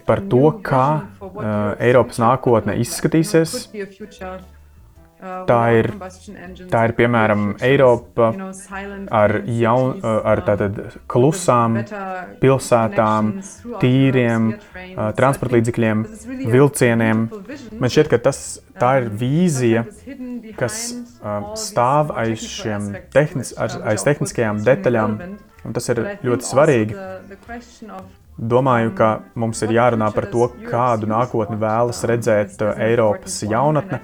par 0.06 0.22
to, 0.30 0.44
kā 0.66 0.86
uh, 1.02 1.74
Eiropas 1.80 2.22
nākotne 2.22 2.78
izskatīsies. 2.84 3.58
Tā 5.26 5.60
ir, 5.74 5.88
tā 6.70 6.82
ir 6.88 6.94
piemēram 6.98 7.46
Eiropa 7.64 8.28
ar, 9.14 9.34
jaun, 9.50 10.02
ar 10.04 10.42
tātad 10.46 10.78
klusām 11.10 11.80
pilsētām, 12.42 13.32
tīriem 13.82 14.52
transporta 15.18 15.58
līdzekļiem, 15.58 16.04
vilcieniem. 16.54 17.24
Man 17.80 17.94
šķiet, 17.96 18.12
ka 18.14 18.22
tas, 18.28 18.42
tā 18.78 18.92
ir 19.02 19.10
vīzija, 19.22 19.86
kas 20.60 20.82
stāv 21.64 22.14
aiz 22.26 22.46
šiem 22.46 22.92
tehnis, 23.16 23.56
aiz 23.58 24.06
tehniskajām 24.06 24.62
detaļām, 24.68 25.18
un 25.66 25.78
tas 25.78 25.90
ir 25.94 26.06
ļoti 26.26 26.52
svarīgi. 26.52 27.00
Domāju, 28.36 28.90
ka 28.98 29.14
mums 29.40 29.62
ir 29.64 29.72
jārunā 29.78 30.10
par 30.12 30.26
to, 30.28 30.50
kādu 30.68 31.08
nākotni 31.08 31.56
vēlas 31.62 32.04
redzēt 32.10 32.60
Eiropas 32.84 33.40
jaunatne 33.48 34.02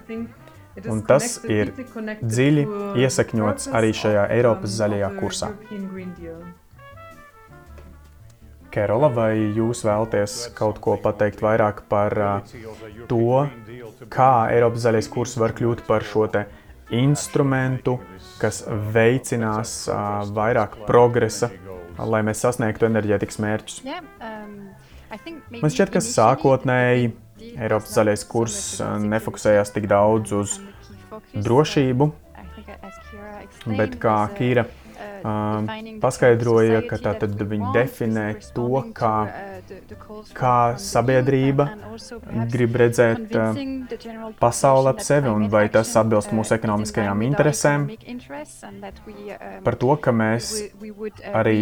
Un 0.90 1.04
tas 1.06 1.38
ir 1.50 1.74
dziļi 2.22 2.66
iesakņots 3.04 3.70
arī 3.78 3.92
šajā 3.98 4.26
Eiropas 4.38 4.74
zaļajā 4.80 5.12
kursā. 5.20 5.52
Kerola, 8.72 9.10
vai 9.12 9.34
jūs 9.52 9.84
vēlaties 9.84 10.36
kaut 10.56 10.80
ko 10.84 10.96
pateikt 11.04 11.44
vairāk 11.44 11.84
par 11.92 12.16
to, 13.12 13.42
kā 14.14 14.32
Eiropas 14.56 14.86
zaļais 14.88 15.12
kurs 15.12 15.36
var 15.42 15.56
kļūt 15.58 15.84
par 15.90 16.08
šo 16.08 16.30
instrumentu, 16.92 17.98
kas 18.40 18.64
veicinās 18.96 19.90
vairāk 20.36 20.80
progresa, 20.88 21.52
lai 22.00 22.24
mēs 22.26 22.44
sasniegtu 22.48 22.88
enerģētikas 22.88 23.42
mērķus? 23.44 23.84
Um, 23.86 24.72
Man 25.60 25.68
šķiet, 25.68 25.90
ka 25.92 26.00
sākotnēji 26.00 27.10
Eiropas 27.60 27.92
zaļais 27.98 28.22
kurs 28.32 28.58
uh, 28.80 28.96
nefokusējās 29.02 29.74
tik 29.76 29.90
daudz 29.92 30.32
uz 30.38 30.54
drošību, 31.34 32.12
bet 33.78 33.98
kā 34.02 34.18
Kīra 34.38 34.66
uh, 34.68 35.70
paskaidroja, 36.02 36.82
ka 36.90 37.00
tātad 37.02 37.36
viņi 37.38 37.72
definē 37.76 38.28
to, 38.56 38.84
kā, 38.98 39.16
kā 40.38 40.56
sabiedrība 40.82 41.68
grib 42.52 42.78
redzēt 42.82 43.36
uh, 43.38 43.60
pasauli 44.42 44.92
ap 44.92 45.04
sevi 45.06 45.32
un 45.32 45.48
vai 45.54 45.68
tas 45.74 45.94
atbilst 46.00 46.34
mūsu 46.36 46.56
ekonomiskajām 46.58 47.26
interesēm. 47.28 47.88
Par 49.66 49.78
to, 49.82 49.94
ka 50.02 50.16
mēs 50.16 50.54
arī 51.34 51.60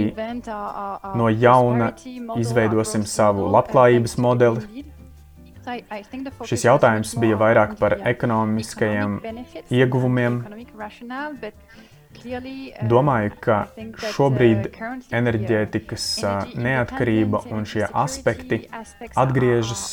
no 1.20 1.30
jauna 1.34 1.92
izveidosim 2.40 3.06
savu 3.10 3.50
labklājības 3.54 4.18
modeli, 4.22 4.86
Šis 6.50 6.66
jautājums 6.66 7.14
bija 7.20 7.38
vairāk 7.40 7.78
par 7.80 7.98
ekonomiskajiem 8.12 9.20
ieguvumiem. 9.70 10.42
Domāju, 12.90 13.34
ka 13.44 13.58
šobrīd 14.16 14.72
enerģētikas 15.14 16.06
neatkarība 16.58 17.44
un 17.54 17.68
šie 17.70 17.86
aspekti 17.86 18.64
atgriežas 19.14 19.84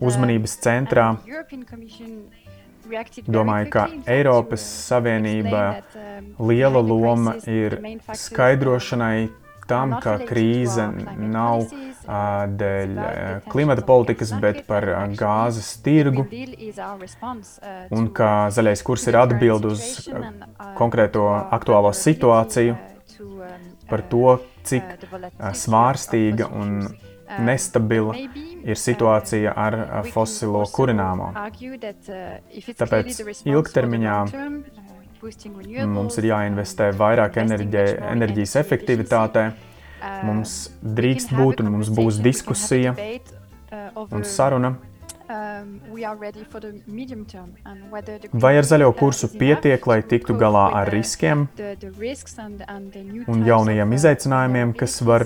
uzmanības 0.00 0.56
centrā. 0.64 1.06
Domāju, 3.36 3.70
ka 3.72 3.86
Eiropas 4.16 4.64
Savienība 4.88 5.62
liela 6.38 6.82
loma 6.84 7.36
ir 7.48 7.78
skaidrošanai 8.12 9.43
tam, 9.70 9.96
ka 10.02 10.16
krīze 10.26 10.86
nav 11.18 11.66
dēļ 12.60 12.98
klimata 13.52 13.84
politikas, 13.86 14.34
bet 14.40 14.64
par 14.68 14.86
gāzes 15.16 15.70
tirgu, 15.84 16.26
un 17.94 18.10
ka 18.16 18.30
zaļais 18.54 18.84
kurs 18.86 19.06
ir 19.08 19.20
atbild 19.22 19.70
uz 19.70 19.86
konkrēto 20.78 21.28
aktuālo 21.54 21.94
situāciju, 21.96 22.76
par 23.88 24.04
to, 24.10 24.38
cik 24.64 25.08
svārstīga 25.64 26.48
un 26.52 26.78
nestabila 27.44 28.14
ir 28.16 28.78
situācija 28.78 29.52
ar 29.56 29.76
fosilo 30.12 30.62
kurināmo. 30.72 31.32
Tāpēc 32.78 33.20
ilgtermiņā 33.48 34.18
mums 35.90 36.18
ir 36.20 36.30
jāinvestē 36.30 36.90
vairāk 36.98 37.38
enerģē, 37.44 37.86
enerģijas 38.14 38.58
efektivitātē, 38.60 39.48
Mums 40.24 40.54
drīkst 40.82 41.32
būt 41.34 41.62
un 41.64 41.70
mums 41.74 41.90
būs 41.92 42.18
diskusija 42.24 42.94
un 42.94 44.26
saruna. 44.28 44.74
Vai 48.44 48.52
ar 48.58 48.66
zaļo 48.68 48.90
kursu 48.98 49.30
pietiek, 49.32 49.86
lai 49.88 50.02
tiktu 50.04 50.36
galā 50.36 50.66
ar 50.80 50.92
riskiem 50.92 51.46
un 53.32 53.46
jaunajiem 53.48 53.94
izaicinājumiem, 53.98 54.74
kas, 54.76 54.98
var, 55.08 55.24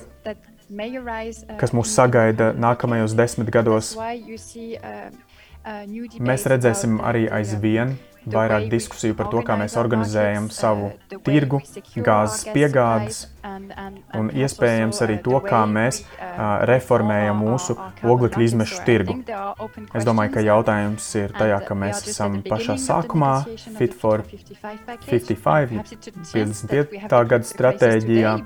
kas 1.58 1.74
mūs 1.74 1.96
sagaida 1.98 2.52
nākamajos 2.54 3.16
desmit 3.18 3.50
gados? 3.50 3.96
Mēs 6.30 6.46
redzēsim 6.54 7.02
arī 7.04 7.26
aizvien 7.40 7.98
vairāk 8.26 8.68
diskusiju 8.72 9.16
par 9.18 9.28
to, 9.32 9.42
kā 9.46 9.56
mēs 9.60 9.76
organizējam 9.80 10.48
savu 10.54 10.90
tirgu, 11.26 11.60
gāzes 11.96 12.46
piegādes 12.54 13.20
un 14.18 14.30
iespējams 14.34 15.02
arī 15.04 15.18
to, 15.24 15.38
kā 15.44 15.62
mēs 15.70 16.02
reformējam 16.70 17.42
mūsu 17.44 17.76
oglekļa 18.02 18.46
izmešu 18.48 18.82
tirgu. 18.86 19.18
Es 19.96 20.06
domāju, 20.08 20.34
ka 20.36 20.44
jautājums 20.44 21.08
ir 21.20 21.34
tajā, 21.36 21.60
ka 21.68 21.78
mēs 21.78 22.04
esam 22.10 22.40
pašā 22.46 22.78
sākumā 22.82 23.34
Fit 23.78 23.94
for 23.94 24.24
55, 25.06 25.96
55. 26.34 27.24
gada 27.32 27.44
stratēģijā. 27.46 28.36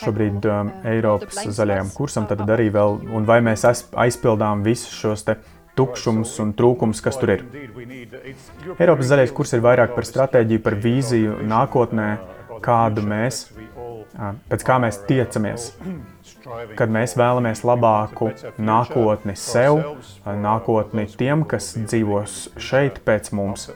Šobrīd 0.00 0.46
um, 0.48 0.70
Eiropas 0.88 1.42
zaļajam 1.52 1.90
kursam 1.92 2.28
tad 2.30 2.46
arī 2.48 2.70
vēl, 2.72 3.00
un 3.12 3.26
vai 3.28 3.40
mēs 3.44 3.66
aizpildām 3.68 4.62
visus 4.64 4.94
šos 4.94 5.26
te 5.26 5.36
tukšums 5.80 6.36
un 6.44 6.54
trūkums, 6.56 7.02
kas 7.04 7.18
tur 7.20 7.34
ir. 7.36 7.44
Eiropas 8.76 9.10
zaļais 9.10 9.34
kurs 9.36 9.56
ir 9.56 9.64
vairāk 9.64 9.96
par 9.96 10.08
stratēģiju, 10.08 10.62
par 10.64 10.76
vīziju 10.84 11.40
nākotnē, 11.50 12.10
kādu 12.64 13.04
mēs, 13.06 13.46
pēc 14.50 14.66
kā 14.66 14.78
mēs 14.82 15.00
tiecamies 15.08 15.70
kad 16.78 16.92
mēs 16.92 17.14
vēlamies 17.18 17.62
labāku 17.66 18.30
nākotni 18.58 19.34
sev, 19.38 19.80
nākotni 20.24 21.06
tiem, 21.20 21.44
kas 21.48 21.72
dzīvos 21.78 22.36
šeit 22.60 23.00
pēc 23.06 23.32
mums. 23.36 23.68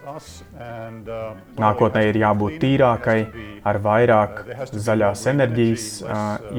Nākotnē 1.60 2.04
ir 2.10 2.20
jābūt 2.22 2.58
tīrākai, 2.64 3.18
ar 3.66 3.80
vairāk 3.84 4.44
zaļās 4.72 5.24
enerģijas 5.34 5.88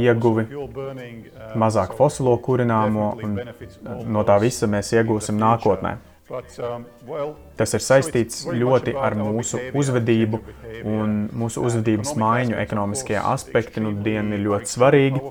ieguvi, 0.05 0.47
mazāk 1.55 1.95
fosilo 1.99 2.35
kurināmo, 2.43 3.13
un 3.23 3.39
no 4.11 4.25
tā 4.27 4.39
visa 4.43 4.69
mēs 4.71 4.93
iegūsim 4.97 5.39
nākotnē. 5.41 5.97
Tas 6.25 7.75
ir 7.77 7.83
saistīts 7.85 8.39
ļoti 8.49 8.95
ar 8.97 9.13
mūsu 9.19 9.59
uzvedību, 9.77 10.39
un 10.89 11.13
mūsu 11.37 11.61
uzvedības 11.67 12.15
maiņu 12.17 12.57
ekonomiskie 12.63 13.19
aspekti 13.21 13.83
nu 13.85 13.93
dienu 14.07 14.33
ir 14.33 14.41
ļoti 14.47 14.71
svarīgi. 14.71 15.21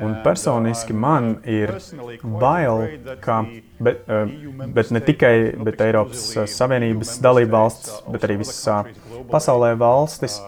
Un 0.00 0.14
personiski 0.24 0.94
man 0.96 1.36
ir 1.44 1.74
bail, 2.40 2.86
ka 3.20 3.42
Bet, 3.78 4.08
eh, 4.08 4.26
bet 4.66 4.90
ne 4.90 5.00
tikai 5.02 5.52
bet 5.66 5.80
Eiropas 5.82 6.22
eh, 6.36 6.46
Savienības 6.46 7.16
dalība 7.22 7.58
valsts, 7.58 7.96
bet 8.14 8.22
arī 8.26 8.36
visā 8.38 8.76
pasaulē 9.30 9.72
valstis, 9.78 10.38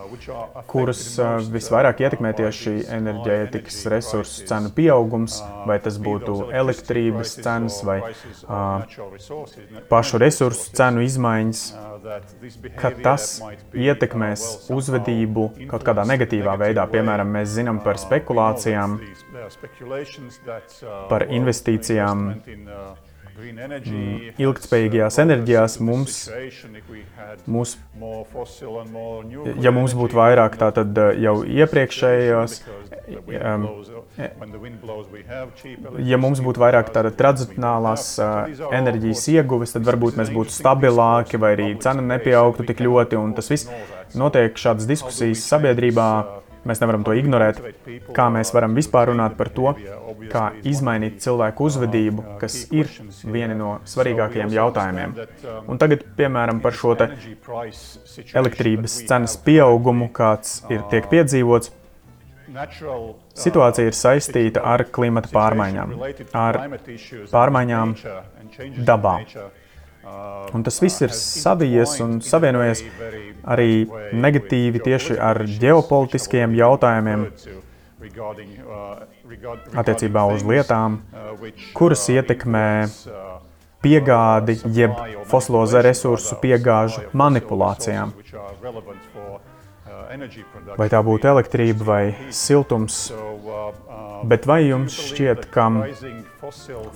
kuras 0.70 1.02
eh, 1.18 1.48
visvairāk 1.54 2.02
ietekmē 2.04 2.32
tieši 2.36 2.74
enerģētikas 2.96 3.78
resursu 3.92 4.46
cenu 4.48 4.72
pieaugums, 4.76 5.38
vai 5.68 5.78
tas 5.82 5.98
būtu 6.02 6.50
elektrības 6.62 7.36
cenas 7.44 7.80
vai 7.86 8.00
pašu 9.90 10.20
resursu 10.22 10.72
cenu 10.76 11.04
izmaiņas, 11.06 11.64
ka 12.80 12.92
tas 13.02 13.28
ietekmēs 13.74 14.46
uzvedību 14.72 15.48
kaut 15.70 15.86
kādā 15.86 16.06
negatīvā 16.08 16.56
veidā. 16.60 16.86
Piemēram, 16.90 17.32
mēs 17.38 17.56
zinām 17.58 17.82
par 17.84 18.00
spekulācijām, 18.02 18.98
par 21.10 21.28
investīcijām 21.30 22.30
Mm, 23.36 24.30
ilgtspējīgajās 24.40 25.18
enerģijās 25.20 25.74
mums, 25.84 26.14
mūs, 27.44 27.74
ja 29.60 29.72
mums 29.76 29.92
būtu 29.98 30.16
vairāk 30.16 30.56
tātad 30.60 31.00
eh, 31.02 31.10
jau 31.20 31.34
iepriekšējos, 31.44 32.54
um, 33.36 33.66
ja 36.00 36.20
mums 36.22 36.40
būtu 36.46 36.64
vairāk 36.64 36.88
tāda 36.94 37.12
tradicionālās 37.18 38.08
uh, 38.24 38.64
enerģijas 38.78 39.26
ieguves, 39.34 39.76
tad 39.76 39.84
varbūt 39.90 40.16
mēs 40.22 40.32
būtu 40.32 40.56
stabilāki 40.56 41.36
vai 41.42 41.52
arī 41.58 41.68
cena 41.84 42.04
nepieaugtu 42.14 42.64
tik 42.70 42.80
ļoti, 42.88 43.20
un 43.20 43.36
tas 43.36 43.52
viss 43.52 43.68
notiek 44.16 44.56
šādas 44.56 44.88
diskusijas 44.88 45.44
sabiedrībā. 45.52 46.08
Mēs 46.66 46.80
nevaram 46.82 47.04
to 47.06 47.12
ignorēt. 47.14 47.60
Kā 48.16 48.26
mēs 48.34 48.50
varam 48.50 48.72
vispār 48.74 49.12
runāt 49.12 49.36
par 49.38 49.52
to, 49.54 49.76
kā 50.30 50.44
izmainīt 50.66 51.18
cilvēku 51.24 51.66
uzvedību, 51.70 52.24
kas 52.40 52.58
ir 52.74 52.90
viena 53.24 53.56
no 53.58 53.72
svarīgākajiem 53.88 54.54
jautājumiem. 54.56 55.16
Un 55.70 55.80
tagad, 55.82 56.04
piemēram, 56.18 56.60
par 56.64 56.76
šo 56.76 56.94
elektrības 58.42 59.00
cenas 59.08 59.36
pieaugumu, 59.46 60.10
kāds 60.14 60.60
ir 60.72 60.86
tiek 60.92 61.10
piedzīvots. 61.12 61.74
Situācija 63.36 63.90
ir 63.90 63.96
saistīta 63.96 64.62
ar 64.64 64.86
klimata 64.88 65.28
pārmaiņām, 65.34 65.94
ar 66.38 66.60
pārmaiņām 67.32 67.94
dabā. 68.86 69.16
Un 70.54 70.62
tas 70.62 70.78
viss 70.80 71.02
ir 71.02 71.10
savijies 71.10 71.96
un 72.04 72.20
savienojies 72.22 72.84
arī 73.50 73.70
negatīvi 74.14 74.82
tieši 74.84 75.16
ar 75.18 75.42
ģeopolitiskiem 75.50 76.54
jautājumiem 76.54 77.26
attiecībā 79.82 80.26
uz 80.34 80.44
lietām, 80.46 81.00
kuras 81.76 82.06
ietekmē 82.12 82.68
piegādi 83.84 84.56
jeb 84.76 84.96
fosilo 85.30 85.64
resursu 85.86 86.38
piegāžu 86.42 87.06
manipulācijām. 87.12 88.14
Vai 90.76 90.88
tā 90.92 91.00
būtu 91.04 91.28
elektrība 91.28 91.86
vai 91.86 92.02
siltums, 92.34 93.12
bet 94.24 94.46
vai 94.48 94.62
jums 94.66 94.96
šķiet, 95.10 95.48
ka 95.52 95.68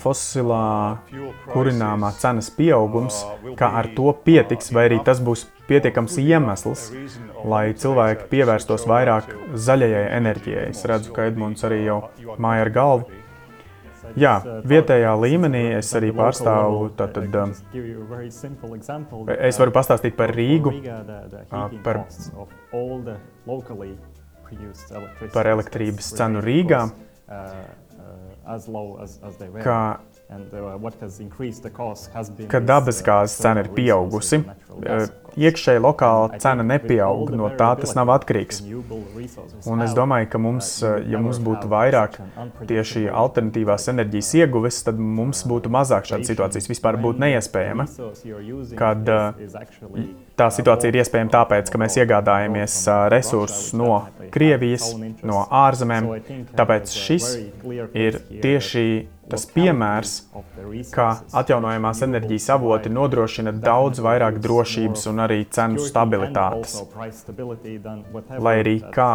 fosilā 0.01 0.99
kurināmā 1.51 2.11
cenas 2.21 2.51
pieaugums, 2.55 3.23
ka 3.59 3.73
ar 3.81 3.91
to 3.97 4.13
pietiks, 4.25 4.71
vai 4.75 4.89
arī 4.91 5.01
tas 5.05 5.23
būs 5.25 5.47
pietiekams 5.71 6.19
iemesls, 6.23 6.91
lai 7.49 7.71
cilvēki 7.79 8.29
pievērstos 8.31 8.87
vairāk 8.91 9.33
zaļajai 9.55 10.05
enerģijai? 10.19 10.69
Es 10.75 10.85
redzu, 10.89 11.15
ka 11.17 11.29
Edmunds 11.31 11.67
arī 11.67 11.85
jau 11.87 12.03
māja 12.39 12.67
ar 12.67 12.73
galvu. 12.75 13.21
Jā, 14.19 14.41
vietējā 14.67 15.11
līmenī 15.23 15.63
es 15.79 15.91
arī 15.95 16.11
pārstāvu. 16.17 16.89
Tātad, 16.99 17.31
um, 17.39 17.53
es 19.37 19.61
varu 19.61 19.75
pastāstīt 19.77 20.17
par 20.19 20.33
Rīgu, 20.35 20.73
par, 21.85 22.01
par 25.37 25.53
elektrības 25.55 26.11
cenu 26.19 26.43
Rīgā. 26.43 26.83
Kā 29.65 29.83
ka 32.51 32.61
dabasgāzes 32.63 33.41
cena 33.43 33.65
ir 33.65 33.71
pieaugusi. 33.75 34.45
Iekšēji 35.41 35.81
lokāla 35.83 36.39
cena 36.43 36.65
nepieaug, 36.67 37.31
no 37.39 37.51
tā 37.59 37.69
tas 37.79 37.93
nav 37.95 38.11
atkarīgs. 38.17 38.61
Un 39.71 39.85
es 39.85 39.95
domāju, 39.95 40.29
ka 40.33 40.41
mums, 40.43 40.71
ja 40.83 41.21
mums 41.23 41.39
būtu 41.43 41.71
vairāk 41.71 42.19
tieši 42.67 43.07
alternatīvās 43.23 43.87
enerģijas 43.93 44.33
ieguves, 44.41 44.81
tad 44.87 44.99
mums 44.99 45.45
būtu 45.51 45.71
mazāk 45.71 46.11
šādas 46.11 46.33
situācijas. 46.33 46.71
Vispār 46.71 46.99
būtu 47.03 47.23
neiespējama, 47.23 47.87
kad 48.79 49.15
tā 50.41 50.49
situācija 50.55 50.91
ir 50.93 51.01
iespējama 51.03 51.33
tāpēc, 51.35 51.71
ka 51.71 51.81
mēs 51.81 51.99
iegādājamies 52.01 52.81
resursus 53.13 53.71
no 53.77 53.93
Krievijas, 54.33 54.93
no 55.27 55.45
ārzemēm. 55.61 56.11
Tāpēc 56.57 56.93
šis 56.95 57.31
ir 57.99 58.21
tieši 58.31 58.85
tas 59.31 59.47
piemērs, 59.51 60.15
kā 60.95 61.09
atjaunojamās 61.41 62.03
enerģijas 62.07 62.49
avoti 62.57 62.91
nodrošina 62.93 63.55
daudz 63.63 64.03
vairāk 64.03 64.41
drošības 64.43 65.07
un 65.13 65.25
arī 65.27 65.45
cenu 65.55 65.83
stabilitātes. 65.87 66.81
Lai 68.39 68.57
arī 68.65 68.81
kā 68.95 69.13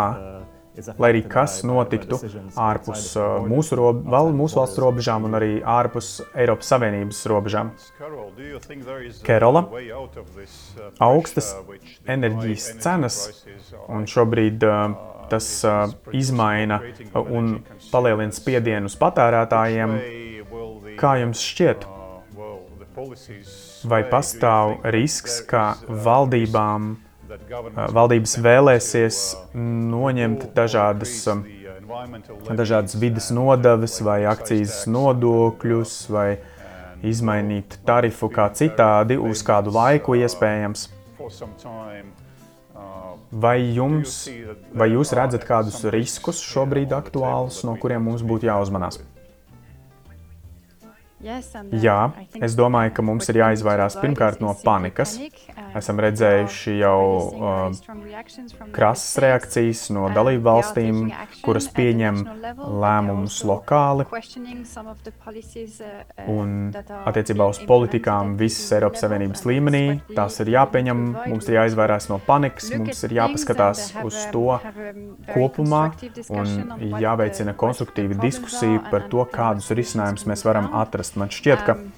lai 0.97 1.09
arī 1.13 1.21
kas 1.29 1.59
notiktu 1.67 2.17
ārpus 2.59 3.07
uh, 3.19 3.45
mūsu, 3.47 3.77
rob, 3.79 4.01
val, 4.11 4.31
mūsu 4.35 4.59
valsts 4.59 4.81
robežām 4.81 5.27
un 5.27 5.37
arī 5.37 5.51
ārpus 5.61 6.19
Eiropas 6.35 6.71
Savienības 6.73 7.21
robežām. 7.31 7.71
Kerola, 9.25 9.65
augstas 11.07 11.53
enerģijas 12.17 12.69
cenas, 12.83 13.19
un 13.87 14.07
šobrīd 14.09 14.65
uh, 14.67 14.97
tas 15.31 15.49
uh, 15.65 15.87
izmaina 16.13 16.81
un 17.25 17.57
palielina 17.91 18.35
spiedienu 18.35 18.91
uz 18.91 18.97
patērētājiem. 19.01 19.97
Kā 20.99 21.17
jums 21.21 21.41
šķiet? 21.43 21.87
Vai 23.85 24.05
pastāv 24.07 24.77
risks, 24.95 25.41
ka 25.49 25.73
valdībām, 26.05 26.93
uh, 26.93 27.04
valdības 27.95 28.35
vēlēsies 28.43 29.19
noņemt 29.91 30.49
dažādas, 30.55 31.15
dažādas 32.49 32.97
vidas 33.01 33.31
nodevas 33.33 33.97
vai 34.05 34.23
akcijas 34.29 34.83
nodokļus 34.91 35.95
vai 36.13 36.27
izmainīt 37.05 37.79
tarifu 37.85 38.29
kā 38.33 38.49
citādi 38.57 39.17
uz 39.17 39.43
kādu 39.45 39.73
laiku 39.75 40.17
iespējams? 40.19 40.87
Vai, 43.35 43.57
jums, 43.75 44.29
vai 44.71 44.91
jūs 44.93 45.11
redzat 45.17 45.43
kādus 45.47 45.81
riskus 45.91 46.39
šobrīd 46.45 46.93
aktuālus, 46.95 47.63
no 47.67 47.73
kuriem 47.81 48.05
mums 48.07 48.23
būtu 48.23 48.47
jāuzmanās? 48.47 49.01
Jā, 51.23 52.11
es 52.43 52.57
domāju, 52.59 52.91
ka 52.97 53.03
mums 53.05 53.29
ir 53.31 53.39
jāizvairās 53.39 53.95
pirmkārt 54.01 54.41
no 54.43 54.51
panikas. 54.59 55.15
Esam 55.75 55.99
redzējuši 56.03 56.73
jau 56.81 56.99
uh, 57.39 57.77
krasas 58.75 59.15
reakcijas 59.23 59.85
no 59.95 60.09
dalību 60.15 60.43
valstīm, 60.43 60.99
kuras 61.43 61.69
pieņem 61.75 62.19
lēmumus 62.83 63.37
lokāli. 63.47 64.05
Un 66.35 66.53
attiecībā 66.75 67.47
uz 67.51 67.61
politikām 67.67 68.35
visas 68.39 68.75
Eiropas 68.75 69.05
Savienības 69.05 69.45
līmenī 69.47 69.83
tās 70.11 70.39
ir 70.43 70.51
jāpieņem, 70.57 71.03
mums 71.31 71.49
ir 71.49 71.59
jāizvairās 71.61 72.09
no 72.11 72.19
panikas, 72.27 72.69
mums 72.75 73.03
ir 73.07 73.17
jāpaskatās 73.21 73.87
uz 74.03 74.19
to 74.35 74.59
kopumā 75.31 75.83
un 76.35 76.99
jāveicina 77.07 77.55
konstruktīva 77.55 78.19
diskusija 78.19 78.83
par 78.91 79.07
to, 79.11 79.23
kādus 79.31 79.71
risinājumus 79.75 80.27
mēs 80.29 80.47
varam 80.47 80.71
atrast 80.75 81.04
Man 81.19 81.31
šķiet, 81.33 81.65
ka 81.67 81.75
um, 81.77 81.91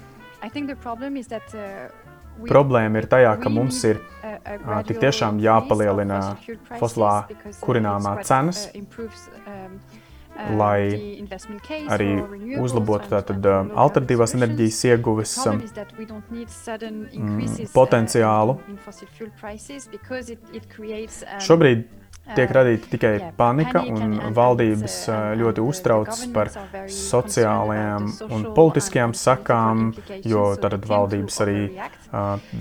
uh, 1.56 2.08
problēma 2.48 3.02
ir 3.02 3.08
tajā, 3.10 3.32
ka 3.42 3.52
mums 3.52 3.80
ir 3.88 4.00
uh, 4.00 4.82
tik 4.88 5.00
tiešām 5.02 5.40
jāpalielina 5.42 6.20
fosilā 6.78 7.14
kurināmā 7.62 8.18
cenas, 8.28 8.66
um, 8.74 9.78
lai 10.58 10.80
arī 11.90 12.10
uzlabotu 12.62 13.10
tātad, 13.10 13.46
alternatīvās 13.74 14.36
enerģijas 14.38 14.80
ieguves 14.92 15.34
um, 15.50 15.62
potenciālu. 17.74 18.58
Šobrīd 21.48 21.88
tiek 22.36 22.52
radīta 22.54 22.90
tikai 22.92 23.12
panika, 23.38 23.82
un 23.88 24.18
valdības 24.36 24.96
ļoti 25.40 25.64
uztraucas 25.64 26.24
par 26.34 26.50
sociālajām 26.92 28.10
un 28.28 28.48
politiskajām 28.56 29.14
sakām, 29.18 29.92
jo 30.24 30.50
tad 30.60 30.78
valdības 30.88 31.40
arī 31.46 31.60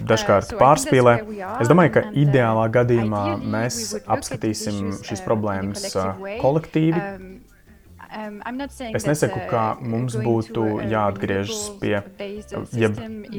dažkārt 0.08 0.56
pārspīlē. 0.60 1.18
Es 1.62 1.72
domāju, 1.72 1.96
ka 1.98 2.06
ideālā 2.26 2.68
gadījumā 2.80 3.26
mēs 3.44 3.98
apskatīsim 4.06 4.98
šīs 5.02 5.24
problēmas 5.26 5.90
kolektīvi. 6.42 7.02
Um, 7.02 7.34
es 8.96 9.06
nesaku, 9.08 9.42
ka 9.50 9.64
mums 9.82 10.16
būtu 10.16 10.64
jāatgriežas 10.88 11.62
pie, 11.82 11.98
ja 12.78 12.90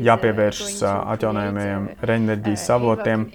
jāpievēršas 0.08 0.82
uh, 0.82 0.94
atjaunojamajiem 1.14 1.88
enerģijas 2.04 2.68
uh, 2.68 2.74
avotiem. 2.76 3.26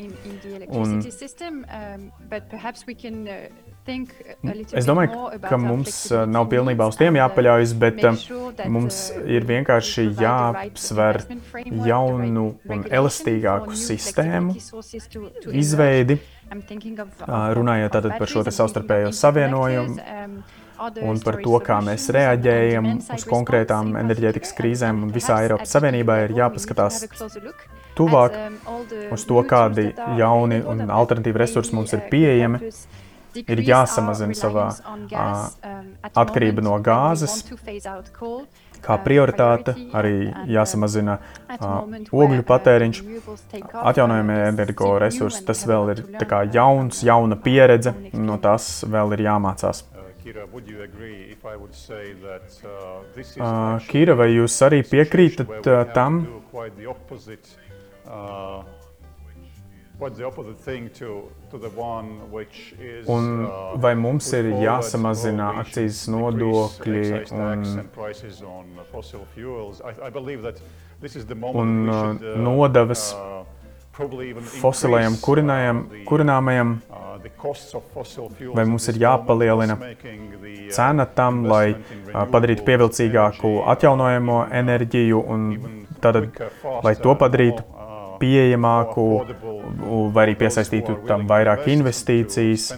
Un, 0.74 1.00
um, 1.02 2.10
uh, 3.28 3.64
Es 4.72 4.86
domāju, 4.88 5.26
ka 5.44 5.58
mums 5.60 5.96
nav 6.32 6.46
pilnībā 6.48 6.86
uz 6.88 6.96
tiem 6.96 7.18
jāpaļaujas, 7.20 7.74
bet 7.82 8.00
mums 8.72 9.00
ir 9.28 9.44
vienkārši 9.50 10.06
jāapsver 10.22 11.20
jaunu 11.90 12.46
un 12.72 12.86
elastīgāku 12.88 13.76
sistēmu 13.76 14.56
izveidi, 15.52 16.22
runājot 17.60 17.98
tātad 17.98 18.16
par 18.22 18.32
šo 18.32 18.46
savstarpējo 18.48 19.12
savienojumu 19.20 20.00
um, 20.00 20.38
un 20.80 21.22
par 21.24 21.38
to, 21.44 21.60
kā 21.64 21.80
mēs 21.86 22.10
reaģējam 22.14 22.90
uz 23.16 23.28
konkrētām 23.30 23.94
enerģētikas 24.02 24.56
krīzēm. 24.58 25.04
Un 25.06 25.14
visā 25.16 25.42
Eiropas 25.46 25.74
Savienībā 25.76 26.24
ir 26.26 26.36
jāpaskatās 26.40 27.04
tuvāk 27.98 28.38
uz 29.14 29.28
to, 29.30 29.40
kādi 29.48 29.92
jauni 30.20 30.62
un 30.66 30.88
alternatīvi 30.90 31.44
resursi 31.46 31.76
mums 31.78 31.94
ir 31.96 32.06
pieejami. 32.12 32.74
Ir 33.34 33.64
jāsamazina 33.66 34.36
savā 34.38 34.68
atkarība 36.14 36.62
no 36.62 36.76
gāzes, 36.86 37.40
kā 38.84 38.98
prioritāte, 39.02 39.74
arī 39.96 40.28
jāsamazina 40.54 41.18
ogļu 42.14 42.46
patēriņš, 42.46 43.02
atjaunojamie 43.82 44.38
energoresursi. 44.52 45.42
Tas 45.48 45.66
vēl 45.66 45.96
ir 45.96 46.04
jauns, 46.54 47.02
jauna 47.08 47.40
pieredze, 47.42 47.96
no 48.14 48.38
tās 48.44 48.84
vēl 48.86 49.18
ir 49.18 49.26
jāmācās. 49.32 49.82
Kira, 50.24 50.46
uh, 53.40 53.82
Kira, 53.90 54.16
vai 54.16 54.30
jūs 54.32 54.56
arī 54.64 54.80
piekrītat 54.88 55.68
uh, 55.68 55.82
tam? 55.94 56.22
Un 63.14 63.28
vai 63.84 63.94
mums 64.00 64.32
ir 64.36 64.50
jāsamazina 64.64 65.52
akcijas 65.62 66.06
nodokļi 66.12 67.04
un, 67.36 67.68
un 71.64 72.20
nodevas 72.48 73.06
fosilajam 74.62 75.20
kurināmajam? 75.22 76.76
Vai 78.56 78.66
mums 78.66 78.88
ir 78.92 79.00
jāpalielina 79.04 79.78
cena 80.74 81.06
tam, 81.20 81.44
lai 81.50 81.76
padarītu 82.34 82.66
pievilcīgāku 82.68 83.54
atjaunojamo 83.76 84.40
enerģiju 84.62 85.22
un 85.36 85.48
tad, 86.04 86.20
lai 86.84 86.96
to 87.00 87.16
padarītu 87.20 87.66
pieejamāku, 88.24 89.06
vai 90.16 90.28
arī 90.28 90.36
piesaistītu 90.40 91.00
tam 91.10 91.26
vairāk 91.30 91.68
investīcijas, 91.74 92.70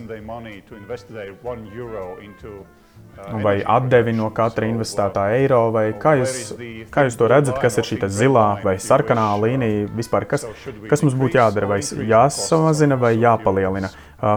vai 3.43 3.55
atdevi 3.77 4.13
no 4.15 4.29
katra 4.35 4.67
investētā 4.69 5.27
eiro, 5.37 5.69
vai 5.75 5.87
kā 5.99 6.15
jūs, 6.19 6.55
kā 6.93 7.05
jūs 7.07 7.17
to 7.19 7.29
redzat, 7.31 7.59
kas 7.61 7.79
ir 7.79 7.87
šī 7.87 7.99
zilā 8.11 8.47
vai 8.63 8.75
sarkanā 8.81 9.27
līnija 9.41 9.87
vispār, 9.95 10.27
kas, 10.29 10.47
kas 10.89 11.05
mums 11.05 11.17
būtu 11.17 11.39
jādara, 11.39 11.69
vai 11.75 11.79
jāsamazina 11.81 12.99
vai 12.99 13.15
jāpalielina 13.17 13.91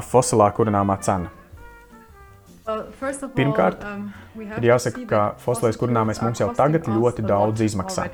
fosilā 0.08 0.50
kurināmā 0.56 0.98
cena? 1.04 1.34
Pirmkārt, 3.32 3.84
um, 3.88 4.10
ir 4.36 4.66
jāsaka, 4.68 5.04
ka 5.08 5.20
fosilais 5.40 5.78
kurināmais 5.80 6.20
mums 6.20 6.42
jau 6.42 6.50
tagad 6.56 6.84
ļoti 6.92 7.24
daudz 7.24 7.64
izmaksā. 7.64 8.10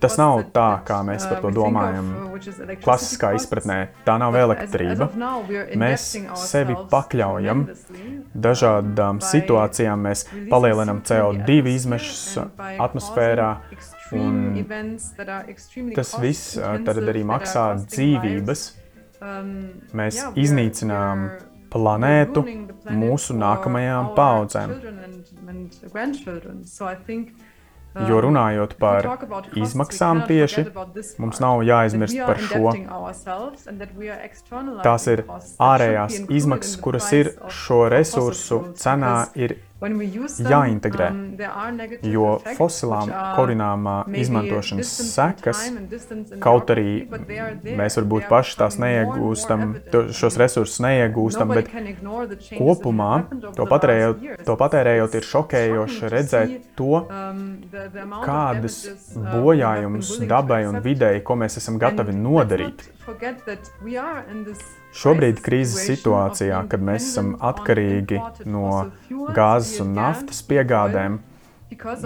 Tas 0.00 0.16
nav 0.20 0.42
tā, 0.54 0.68
kā 0.86 1.00
mēs 1.06 1.26
par 1.28 1.42
to 1.44 1.50
uh, 1.50 1.56
domājam. 1.56 2.08
Uh, 2.32 2.76
klasiskā 2.84 3.32
izpratnē 3.38 3.78
tā 4.06 4.16
nav 4.22 4.36
elektrība. 4.40 5.10
Mēs 5.78 6.08
sevi 6.40 6.76
pakļaujam 6.92 7.66
dažādām 8.46 9.20
situācijām. 9.24 10.06
Mēs 10.08 10.26
palielinām 10.50 11.02
CO2 11.06 11.60
izmešus 11.74 12.38
atmosfērā. 12.86 13.50
Tas 15.96 16.16
viss 16.22 16.56
uh, 16.60 16.76
tad 16.86 17.02
arī 17.02 17.26
maksā 17.26 17.68
dzīvības. 17.84 18.66
Um, 19.16 19.52
mēs 19.96 20.20
iznīcinām 20.36 21.28
planētu 21.72 22.42
mūsu 22.92 23.36
nākamajām 23.36 24.12
paudzēm. 24.16 24.74
Jo 28.04 28.20
runājot 28.20 28.74
par 28.80 29.06
izmaksām 29.56 30.22
tieši, 30.28 30.66
mums 31.22 31.40
nav 31.40 31.62
jāaizmirst 31.64 32.18
par 32.28 32.40
šo. 32.44 32.72
Tās 34.84 35.06
ir 35.12 35.24
ārējās 35.70 36.18
izmaksas, 36.28 36.76
kuras 36.84 37.08
ir 37.16 37.32
šo 37.48 37.86
resursu 37.92 38.60
cenā, 38.76 39.14
ir 39.38 39.56
jāintegrē, 39.80 41.08
um, 41.12 41.80
jo 42.08 42.30
fosilām 42.56 43.10
kurināmā 43.36 43.96
izmantošanas 44.16 44.92
sekas, 45.10 45.66
kaut 46.40 46.72
arī 46.72 47.04
mēs 47.76 47.98
varbūt 48.00 48.28
paši 48.30 48.56
tās 48.62 48.78
neiegūstam, 48.80 49.76
šos 50.16 50.38
resursus 50.40 50.80
neiegūstam, 50.84 51.52
bet 51.52 51.68
kopumā 52.56 53.12
to 53.56 53.68
patērējot, 53.68 54.24
to 54.48 54.56
patērējot 54.64 55.18
ir 55.20 55.28
šokējoši 55.34 56.12
redzēt 56.14 56.56
to, 56.78 57.04
um, 57.04 57.44
kādas 58.24 58.80
bojājumus 59.12 60.16
dabai 60.24 60.64
un 60.70 60.80
videi, 60.84 61.20
ko 61.20 61.36
mēs 61.36 61.60
esam 61.60 61.76
gatavi 61.82 62.16
nodarīt. 62.16 62.88
Šobrīd 64.96 65.40
krīzes 65.44 65.84
situācijā, 65.90 66.62
kad 66.70 66.84
mēs 66.84 67.10
esam 67.10 67.34
atkarīgi 67.44 68.20
no 68.48 68.68
gāzes 69.36 69.82
un 69.84 69.92
naftas 69.98 70.40
piegādēm, 70.48 71.18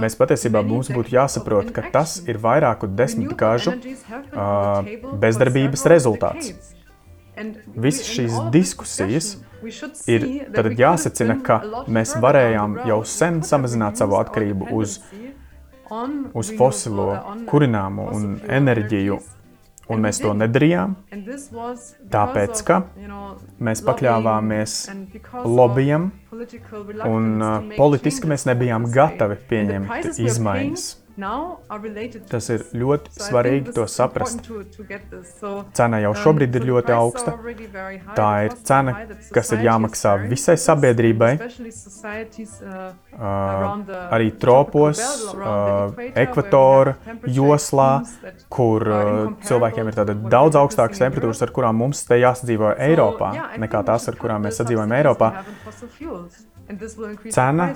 mēs 0.00 0.16
patiesībā 0.18 0.62
mums 0.66 0.90
būtu 0.90 1.14
jāsaprot, 1.14 1.70
ka 1.76 1.84
tas 1.94 2.18
ir 2.26 2.40
vairāku 2.42 2.88
desmitgažu 2.98 3.76
uh, 3.76 4.90
bezdarbības 5.22 5.86
rezultāts. 5.92 6.52
Visas 7.76 8.08
šīs 8.10 8.36
diskusijas 8.52 9.30
ir 10.10 10.26
jāsacina, 10.76 11.38
ka 11.46 11.60
mēs 11.88 12.16
varējām 12.20 12.80
jau 12.90 13.00
sen 13.06 13.40
samazināt 13.46 14.00
savu 14.00 14.18
atkarību 14.20 14.72
uz, 14.76 14.98
uz 16.34 16.50
fosilo 16.58 17.12
kurināmo 17.48 18.10
un 18.16 18.34
enerģiju 18.60 19.20
Un 19.90 20.04
mēs 20.04 20.20
to 20.22 20.30
nedarījām, 20.38 20.94
tāpēc, 22.14 22.62
ka 22.68 22.76
mēs 23.58 23.82
pakļāvāmies 23.86 24.76
lobbyam, 25.50 26.10
un 27.10 27.26
uh, 27.42 27.72
politiski 27.74 28.30
mēs 28.30 28.46
nebijām 28.46 28.86
gatavi 28.94 29.40
pieņemt 29.50 30.12
izmaiņas. 30.14 30.86
Tas 32.30 32.48
ir 32.52 32.60
ļoti 32.80 33.12
svarīgi 33.14 33.74
to 33.76 33.84
saprast. 33.90 34.48
Cena 35.76 35.96
jau 36.04 36.12
šobrīd 36.22 36.52
ir 36.58 36.64
ļoti 36.70 36.92
augsta. 36.96 37.30
Tā 38.16 38.30
ir 38.46 38.52
cena, 38.66 38.90
kas 39.34 39.52
ir 39.54 39.60
jāmaksā 39.66 40.12
visai 40.30 40.56
sabiedrībai, 40.60 41.32
uh, 41.36 41.40
arī 44.10 44.28
tropos, 44.42 44.98
uh, 45.36 45.42
ekvatora 46.24 46.92
joslā, 47.38 47.90
kur 48.52 48.78
uh, 48.88 48.94
cilvēkiem 49.46 49.84
ir 49.92 49.96
daudz 50.32 50.54
augstākas 50.60 51.02
temperatūras, 51.02 51.42
ar 51.46 51.50
kurām 51.56 51.74
mums 51.84 51.98
te 52.08 52.14
jāsadzīvo 52.20 52.68
Eiropā, 52.90 53.28
nekā 53.60 53.80
tās, 53.86 54.02
ar 54.10 54.16
kurām 54.20 54.40
mēs 54.48 54.54
sadzīvojam 54.62 54.92
Eiropā. 55.00 55.28
Cena 57.30 57.70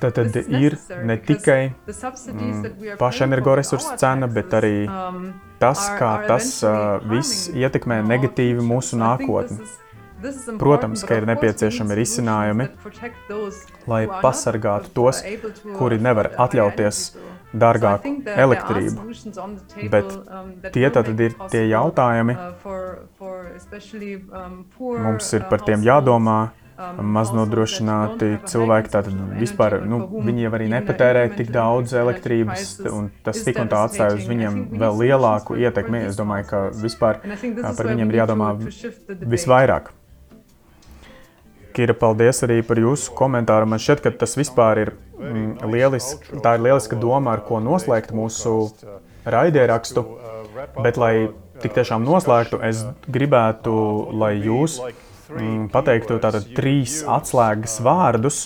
tad, 0.00 0.36
ir 0.48 0.76
ne 1.04 1.16
tikai 1.16 1.60
mm, 1.86 2.96
paša 2.98 3.24
energoresursu 3.24 3.96
cena, 3.98 4.28
bet 4.30 4.54
arī 4.54 4.74
um, 4.86 5.32
tas, 5.60 5.88
kā 5.98 6.12
tas 6.28 6.52
uh, 6.66 7.00
viss 7.10 7.48
ietekmē 7.54 8.02
negatīvi 8.06 8.64
mūsu 8.64 9.00
nākotni. 9.00 9.66
Protams, 10.58 11.02
ka 11.04 11.18
ir 11.20 11.26
nepieciešami 11.28 11.96
risinājumi, 11.98 12.66
lai 13.90 14.06
pasargātu 14.22 14.90
tos, 14.96 15.20
kuri 15.76 15.98
nevar 16.00 16.30
atļauties 16.40 17.00
dārgāku 17.56 18.12
elektrību. 18.32 19.06
Bet 19.92 20.08
um, 20.08 20.52
tie 20.72 20.88
tad 20.92 21.10
ir 21.12 21.36
tie 21.52 21.66
jautājumi, 21.68 22.36
uh, 22.36 22.78
um, 24.40 24.62
mums 25.06 25.32
ir 25.36 25.46
par 25.50 25.64
tiem 25.68 25.84
jādomā 25.86 26.38
Um, 26.76 26.98
maznodrošināti 27.16 28.34
cilvēki. 28.52 28.90
Tātad 28.92 29.20
vispār 29.40 29.78
nu, 29.88 30.02
viņi 30.12 30.42
jau 30.44 30.50
arī 30.58 30.66
nepatērē 30.68 31.22
tik 31.32 31.48
daudz 31.54 31.94
elektrības, 31.96 32.74
un 32.90 33.06
tas 33.24 33.40
tik 33.46 33.62
un 33.62 33.70
tā 33.72 33.86
atstāja 33.86 34.18
uz 34.18 34.26
viņiem 34.28 34.58
vēl 34.76 35.00
lielāku 35.00 35.56
ietekmi. 35.56 36.02
Es 36.10 36.18
domāju, 36.18 36.44
ka 36.50 36.60
vispār 36.76 37.22
par 37.22 37.88
viņiem 37.88 38.12
ir 38.12 38.18
jādomā 38.20 38.50
visvairāk. 39.24 39.88
Kira, 41.76 41.96
paldies 41.96 42.42
arī 42.44 42.60
par 42.64 42.82
jūsu 42.82 43.16
komentāru. 43.16 43.70
Man 43.72 43.80
šķiet, 43.80 44.04
ka 44.04 44.12
tas 44.24 44.36
vispār 44.36 44.82
ir 44.84 44.92
mm, 45.16 45.64
lieliski. 45.72 46.42
Tā 46.44 46.58
ir 46.58 46.66
lieliska 46.68 47.00
doma, 47.00 47.38
ar 47.38 47.44
ko 47.48 47.62
noslēgt 47.64 48.12
mūsu 48.16 48.54
raidierakstu. 49.24 50.04
Bet, 50.76 51.00
lai 51.00 51.30
tik 51.64 51.72
tiešām 51.76 52.04
noslēgtu, 52.04 52.60
es 52.68 52.84
gribētu, 53.08 53.72
lai 54.12 54.34
jūs 54.44 54.76
pateiktu 55.72 56.18
tātad 56.22 56.48
trīs 56.56 57.00
atslēgas 57.06 57.78
vārdus, 57.84 58.40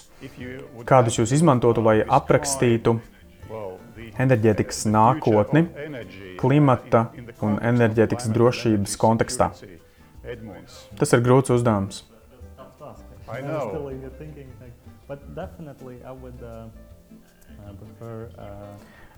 kādus 0.89 1.19
jūs 1.21 1.35
izmantotu, 1.37 1.85
lai 1.85 2.01
aprakstītu 2.05 2.99
enerģētikas 4.21 4.85
nākotni 4.91 5.67
klimata 6.41 7.09
un 7.45 7.59
enerģētikas 7.73 8.31
drošības 8.35 8.97
kontekstā. 9.01 9.51
Tas 11.01 11.17
ir 11.17 11.25
grūts 11.25 11.53
uzdevums. 11.55 12.05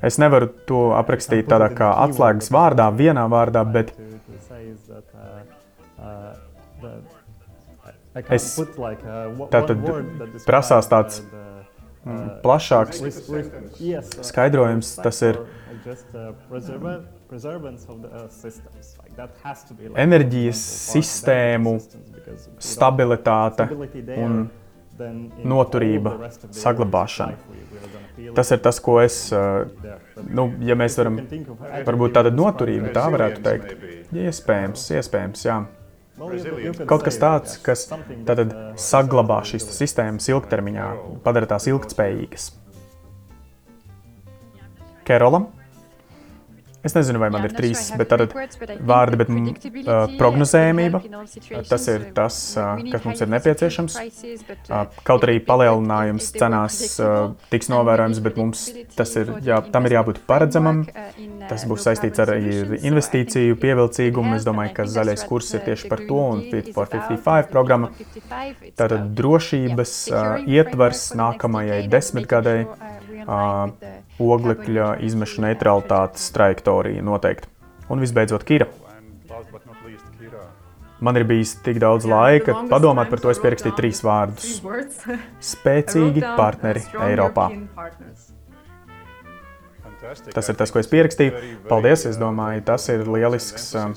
Es 0.02 0.18
nevaru 0.18 0.48
to 0.66 0.80
aprakstīt 0.98 1.46
tādā 1.50 1.68
kā 1.76 1.92
atslēgas 2.04 2.50
vārdā, 2.54 2.88
vienā 2.96 3.28
vārdā, 3.30 3.62
bet 3.62 3.92
Es, 8.12 8.60
tātad 9.52 9.86
prasās 10.44 10.88
tāds 10.90 11.22
mm, 12.04 12.26
plašāks 12.44 13.00
skaidrojums, 14.28 14.90
tas 15.00 15.22
ir 15.24 15.38
enerģijas 20.04 20.64
sistēmu 20.92 21.76
stabilitāte 22.60 23.68
un 24.20 24.42
noturība, 25.48 26.16
saglabāšana. 26.52 27.38
Tas 28.36 28.52
ir 28.52 28.60
tas, 28.60 28.78
ko 28.84 28.98
es, 29.00 29.22
nu, 30.28 30.50
ja 30.68 30.76
mēs 30.76 30.98
varam, 31.00 31.22
varbūt 31.88 32.18
tāda 32.18 32.32
noturība, 32.34 32.92
tā 32.92 33.06
varētu 33.14 33.44
teikt. 33.46 33.86
Iespējams, 34.12 34.90
iespējams, 35.00 35.46
jā. 35.48 35.62
Kaut 36.18 37.06
kas 37.06 37.16
tāds, 37.20 37.56
kas 37.64 37.86
tātad 38.26 38.52
saglabā 38.80 39.40
šīs 39.48 39.64
sistēmas 39.72 40.28
ilgtermiņā, 40.28 40.88
padara 41.24 41.48
tās 41.54 41.66
ilgspējīgas. 41.72 42.50
Kerolam? 45.08 45.48
Es 46.82 46.96
nezinu, 46.96 47.20
vai 47.22 47.28
man 47.30 47.44
ir 47.46 47.52
trīs, 47.54 47.84
bet 47.94 48.10
tātad 48.10 48.32
vārdi, 48.82 49.18
bet 49.20 49.28
uh, 49.30 50.14
prognozējumība. 50.18 51.00
Tas 51.68 51.86
ir 51.92 52.08
tas, 52.16 52.38
uh, 52.58 52.80
kas 52.90 53.06
mums 53.06 53.22
ir 53.22 53.30
nepieciešams. 53.30 53.98
Uh, 54.66 54.88
kaut 55.06 55.26
arī 55.28 55.36
palielinājums 55.46 56.32
cenās 56.34 56.80
uh, 56.98 57.36
tiks 57.52 57.70
novērojams, 57.70 58.22
bet 58.26 58.40
mums 58.40 58.64
tas 58.98 59.14
ir, 59.20 59.30
jā, 59.46 59.60
tam 59.74 59.86
ir 59.86 59.96
jābūt 59.98 60.22
paredzamam. 60.26 60.82
Tas 61.46 61.66
būs 61.70 61.86
saistīts 61.86 62.22
ar 62.22 62.34
investīciju 62.34 63.58
pievilcīgumu. 63.62 64.34
Es 64.40 64.46
domāju, 64.48 64.74
ka 64.80 64.88
zaļais 64.90 65.22
kurs 65.30 65.54
ir 65.54 65.62
tieši 65.68 65.90
par 65.92 66.02
to 66.08 66.18
un 66.34 66.42
Fit 66.50 66.72
for 66.74 66.90
55 66.90 67.52
programma. 67.54 67.92
Tātad 68.74 69.12
drošības 69.18 69.98
uh, 70.10 70.32
ietvars 70.50 71.12
nākamajai 71.18 71.84
desmitgadēji 71.92 72.66
oglekļa 74.34 74.94
izmešu 75.06 75.44
neutralitātes 75.46 76.30
trajektorija 76.34 77.02
noteikti. 77.04 77.50
Un 77.92 78.02
visbeidzot, 78.02 78.44
Kira. 78.48 78.68
Man 81.02 81.18
ir 81.18 81.24
bijis 81.26 81.56
tik 81.66 81.80
daudz 81.82 82.06
laika 82.06 82.54
padomāt 82.70 83.10
par 83.10 83.18
to, 83.22 83.32
es 83.32 83.40
pierakstīju 83.42 83.74
trīs 83.74 84.02
vārdus. 84.06 84.60
Spēcīgi 85.52 86.22
partneri 86.38 86.84
Eiropā. 87.08 87.48
Tas 90.34 90.48
ir 90.50 90.58
tas, 90.58 90.70
ko 90.70 90.78
es 90.82 90.88
pierakstīju. 90.90 91.32
Paldies! 91.70 92.06
Es 92.10 92.18
domāju, 92.20 92.62
tas 92.66 92.86
ir 92.92 93.06
lielisks. 93.06 93.68
Mm, 93.78 93.94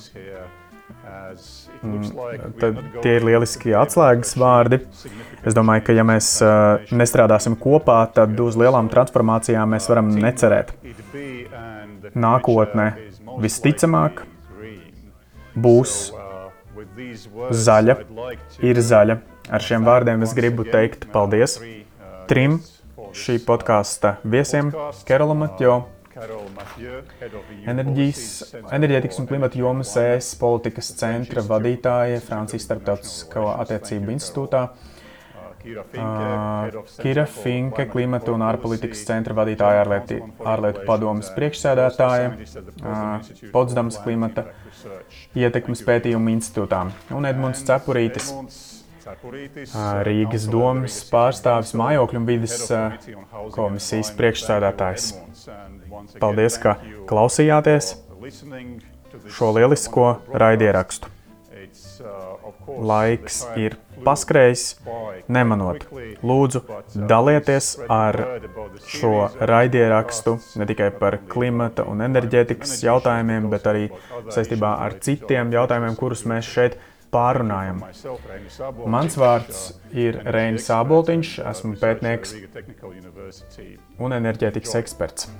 tad 2.60 2.78
tie 3.04 3.16
ir 3.18 3.26
lieliski 3.26 3.74
atslēgas 3.76 4.34
vārdi. 4.40 4.80
Es 5.46 5.56
domāju, 5.56 5.86
ka 5.86 5.96
ja 5.96 6.04
mēs 6.06 6.30
uh, 6.44 6.84
nestrādāsim 6.90 7.56
kopā, 7.60 8.00
tad 8.16 8.38
uz 8.42 8.58
lielām 8.58 8.90
transformācijām 8.92 9.76
mēs 9.76 9.88
varam 9.92 10.10
necerēt. 10.14 10.74
Nākotnē 12.16 12.90
visticamāk 13.42 14.24
būs 15.56 15.96
zaļa, 17.66 17.98
ir 18.64 18.82
zaļa. 18.82 19.20
Ar 19.46 19.62
šiem 19.62 19.84
vārdiem 19.86 20.24
es 20.26 20.32
gribu 20.34 20.64
teikt 20.66 21.06
paldies 21.12 21.60
trim 22.26 22.58
šī 23.16 23.38
podkāsta 23.46 24.16
viesiem- 24.26 24.72
Kerolam 25.08 25.44
Matjo, 25.44 25.84
Enerģijas, 27.68 28.20
enerģētikas 28.72 29.18
un 29.20 29.26
klimata 29.28 29.58
jomas 29.60 29.90
ES 30.00 30.30
politikas 30.40 30.88
centra 30.96 31.42
vadītāja 31.44 32.22
Francijas 32.24 32.64
Starptautisko 32.64 33.42
attiecību 33.52 34.14
institūtā. 34.14 34.62
Kira 37.02 37.26
Finke, 37.28 37.84
klimata 37.90 38.32
un 38.32 38.44
ārpolitikas 38.46 39.02
centra 39.08 39.36
vadītāja 39.36 39.82
ārlietu, 39.82 40.20
ārlietu 40.46 40.86
padomas 40.88 41.28
priekšsēdētāja, 41.36 42.30
Potsdamas 43.52 43.98
klimata 44.00 44.46
ietekmes 45.36 45.84
pētījumu 45.84 46.32
institūtā. 46.38 46.86
Un 47.18 47.28
Edmunds 47.28 47.66
Cepurītis, 47.66 48.30
Rīgas 50.06 50.48
domas 50.50 50.96
pārstāvis 51.10 51.76
mājokļu 51.78 52.22
un 52.22 52.30
vidas 52.30 52.56
komisijas 53.54 54.14
priekšsēdētājs. 54.16 55.12
Paldies, 56.20 56.58
ka 56.62 56.76
klausījāties 57.08 57.94
šo 59.32 59.52
lielisko 59.56 60.08
raidierakstu. 60.34 61.12
Laiks 62.66 63.40
ir 63.58 63.76
paskrējis, 64.04 64.64
nemanot. 65.32 65.86
Lūdzu, 66.26 66.62
dalieties 67.10 67.70
ar 67.92 68.18
šo 68.90 69.14
raidierakstu 69.50 70.36
ne 70.60 70.66
tikai 70.68 70.90
par 71.00 71.18
klimata 71.30 71.86
un 71.88 72.02
enerģētikas 72.06 72.76
jautājumiem, 72.84 73.48
bet 73.52 73.70
arī 73.70 73.86
saistībā 74.34 74.76
ar 74.84 74.98
citiem 75.06 75.54
jautājumiem, 75.54 75.96
kurus 75.98 76.26
mēs 76.28 76.50
šeit 76.50 76.78
pārunājam. 77.16 77.82
Mans 78.96 79.18
vārds 79.20 79.62
ir 80.06 80.20
Reinis 80.36 80.68
Sāboltiņš, 80.70 81.36
esmu 81.52 81.76
pētnieks 81.82 82.36
un 83.98 84.18
enerģētikas 84.20 84.78
eksperts. 84.84 85.32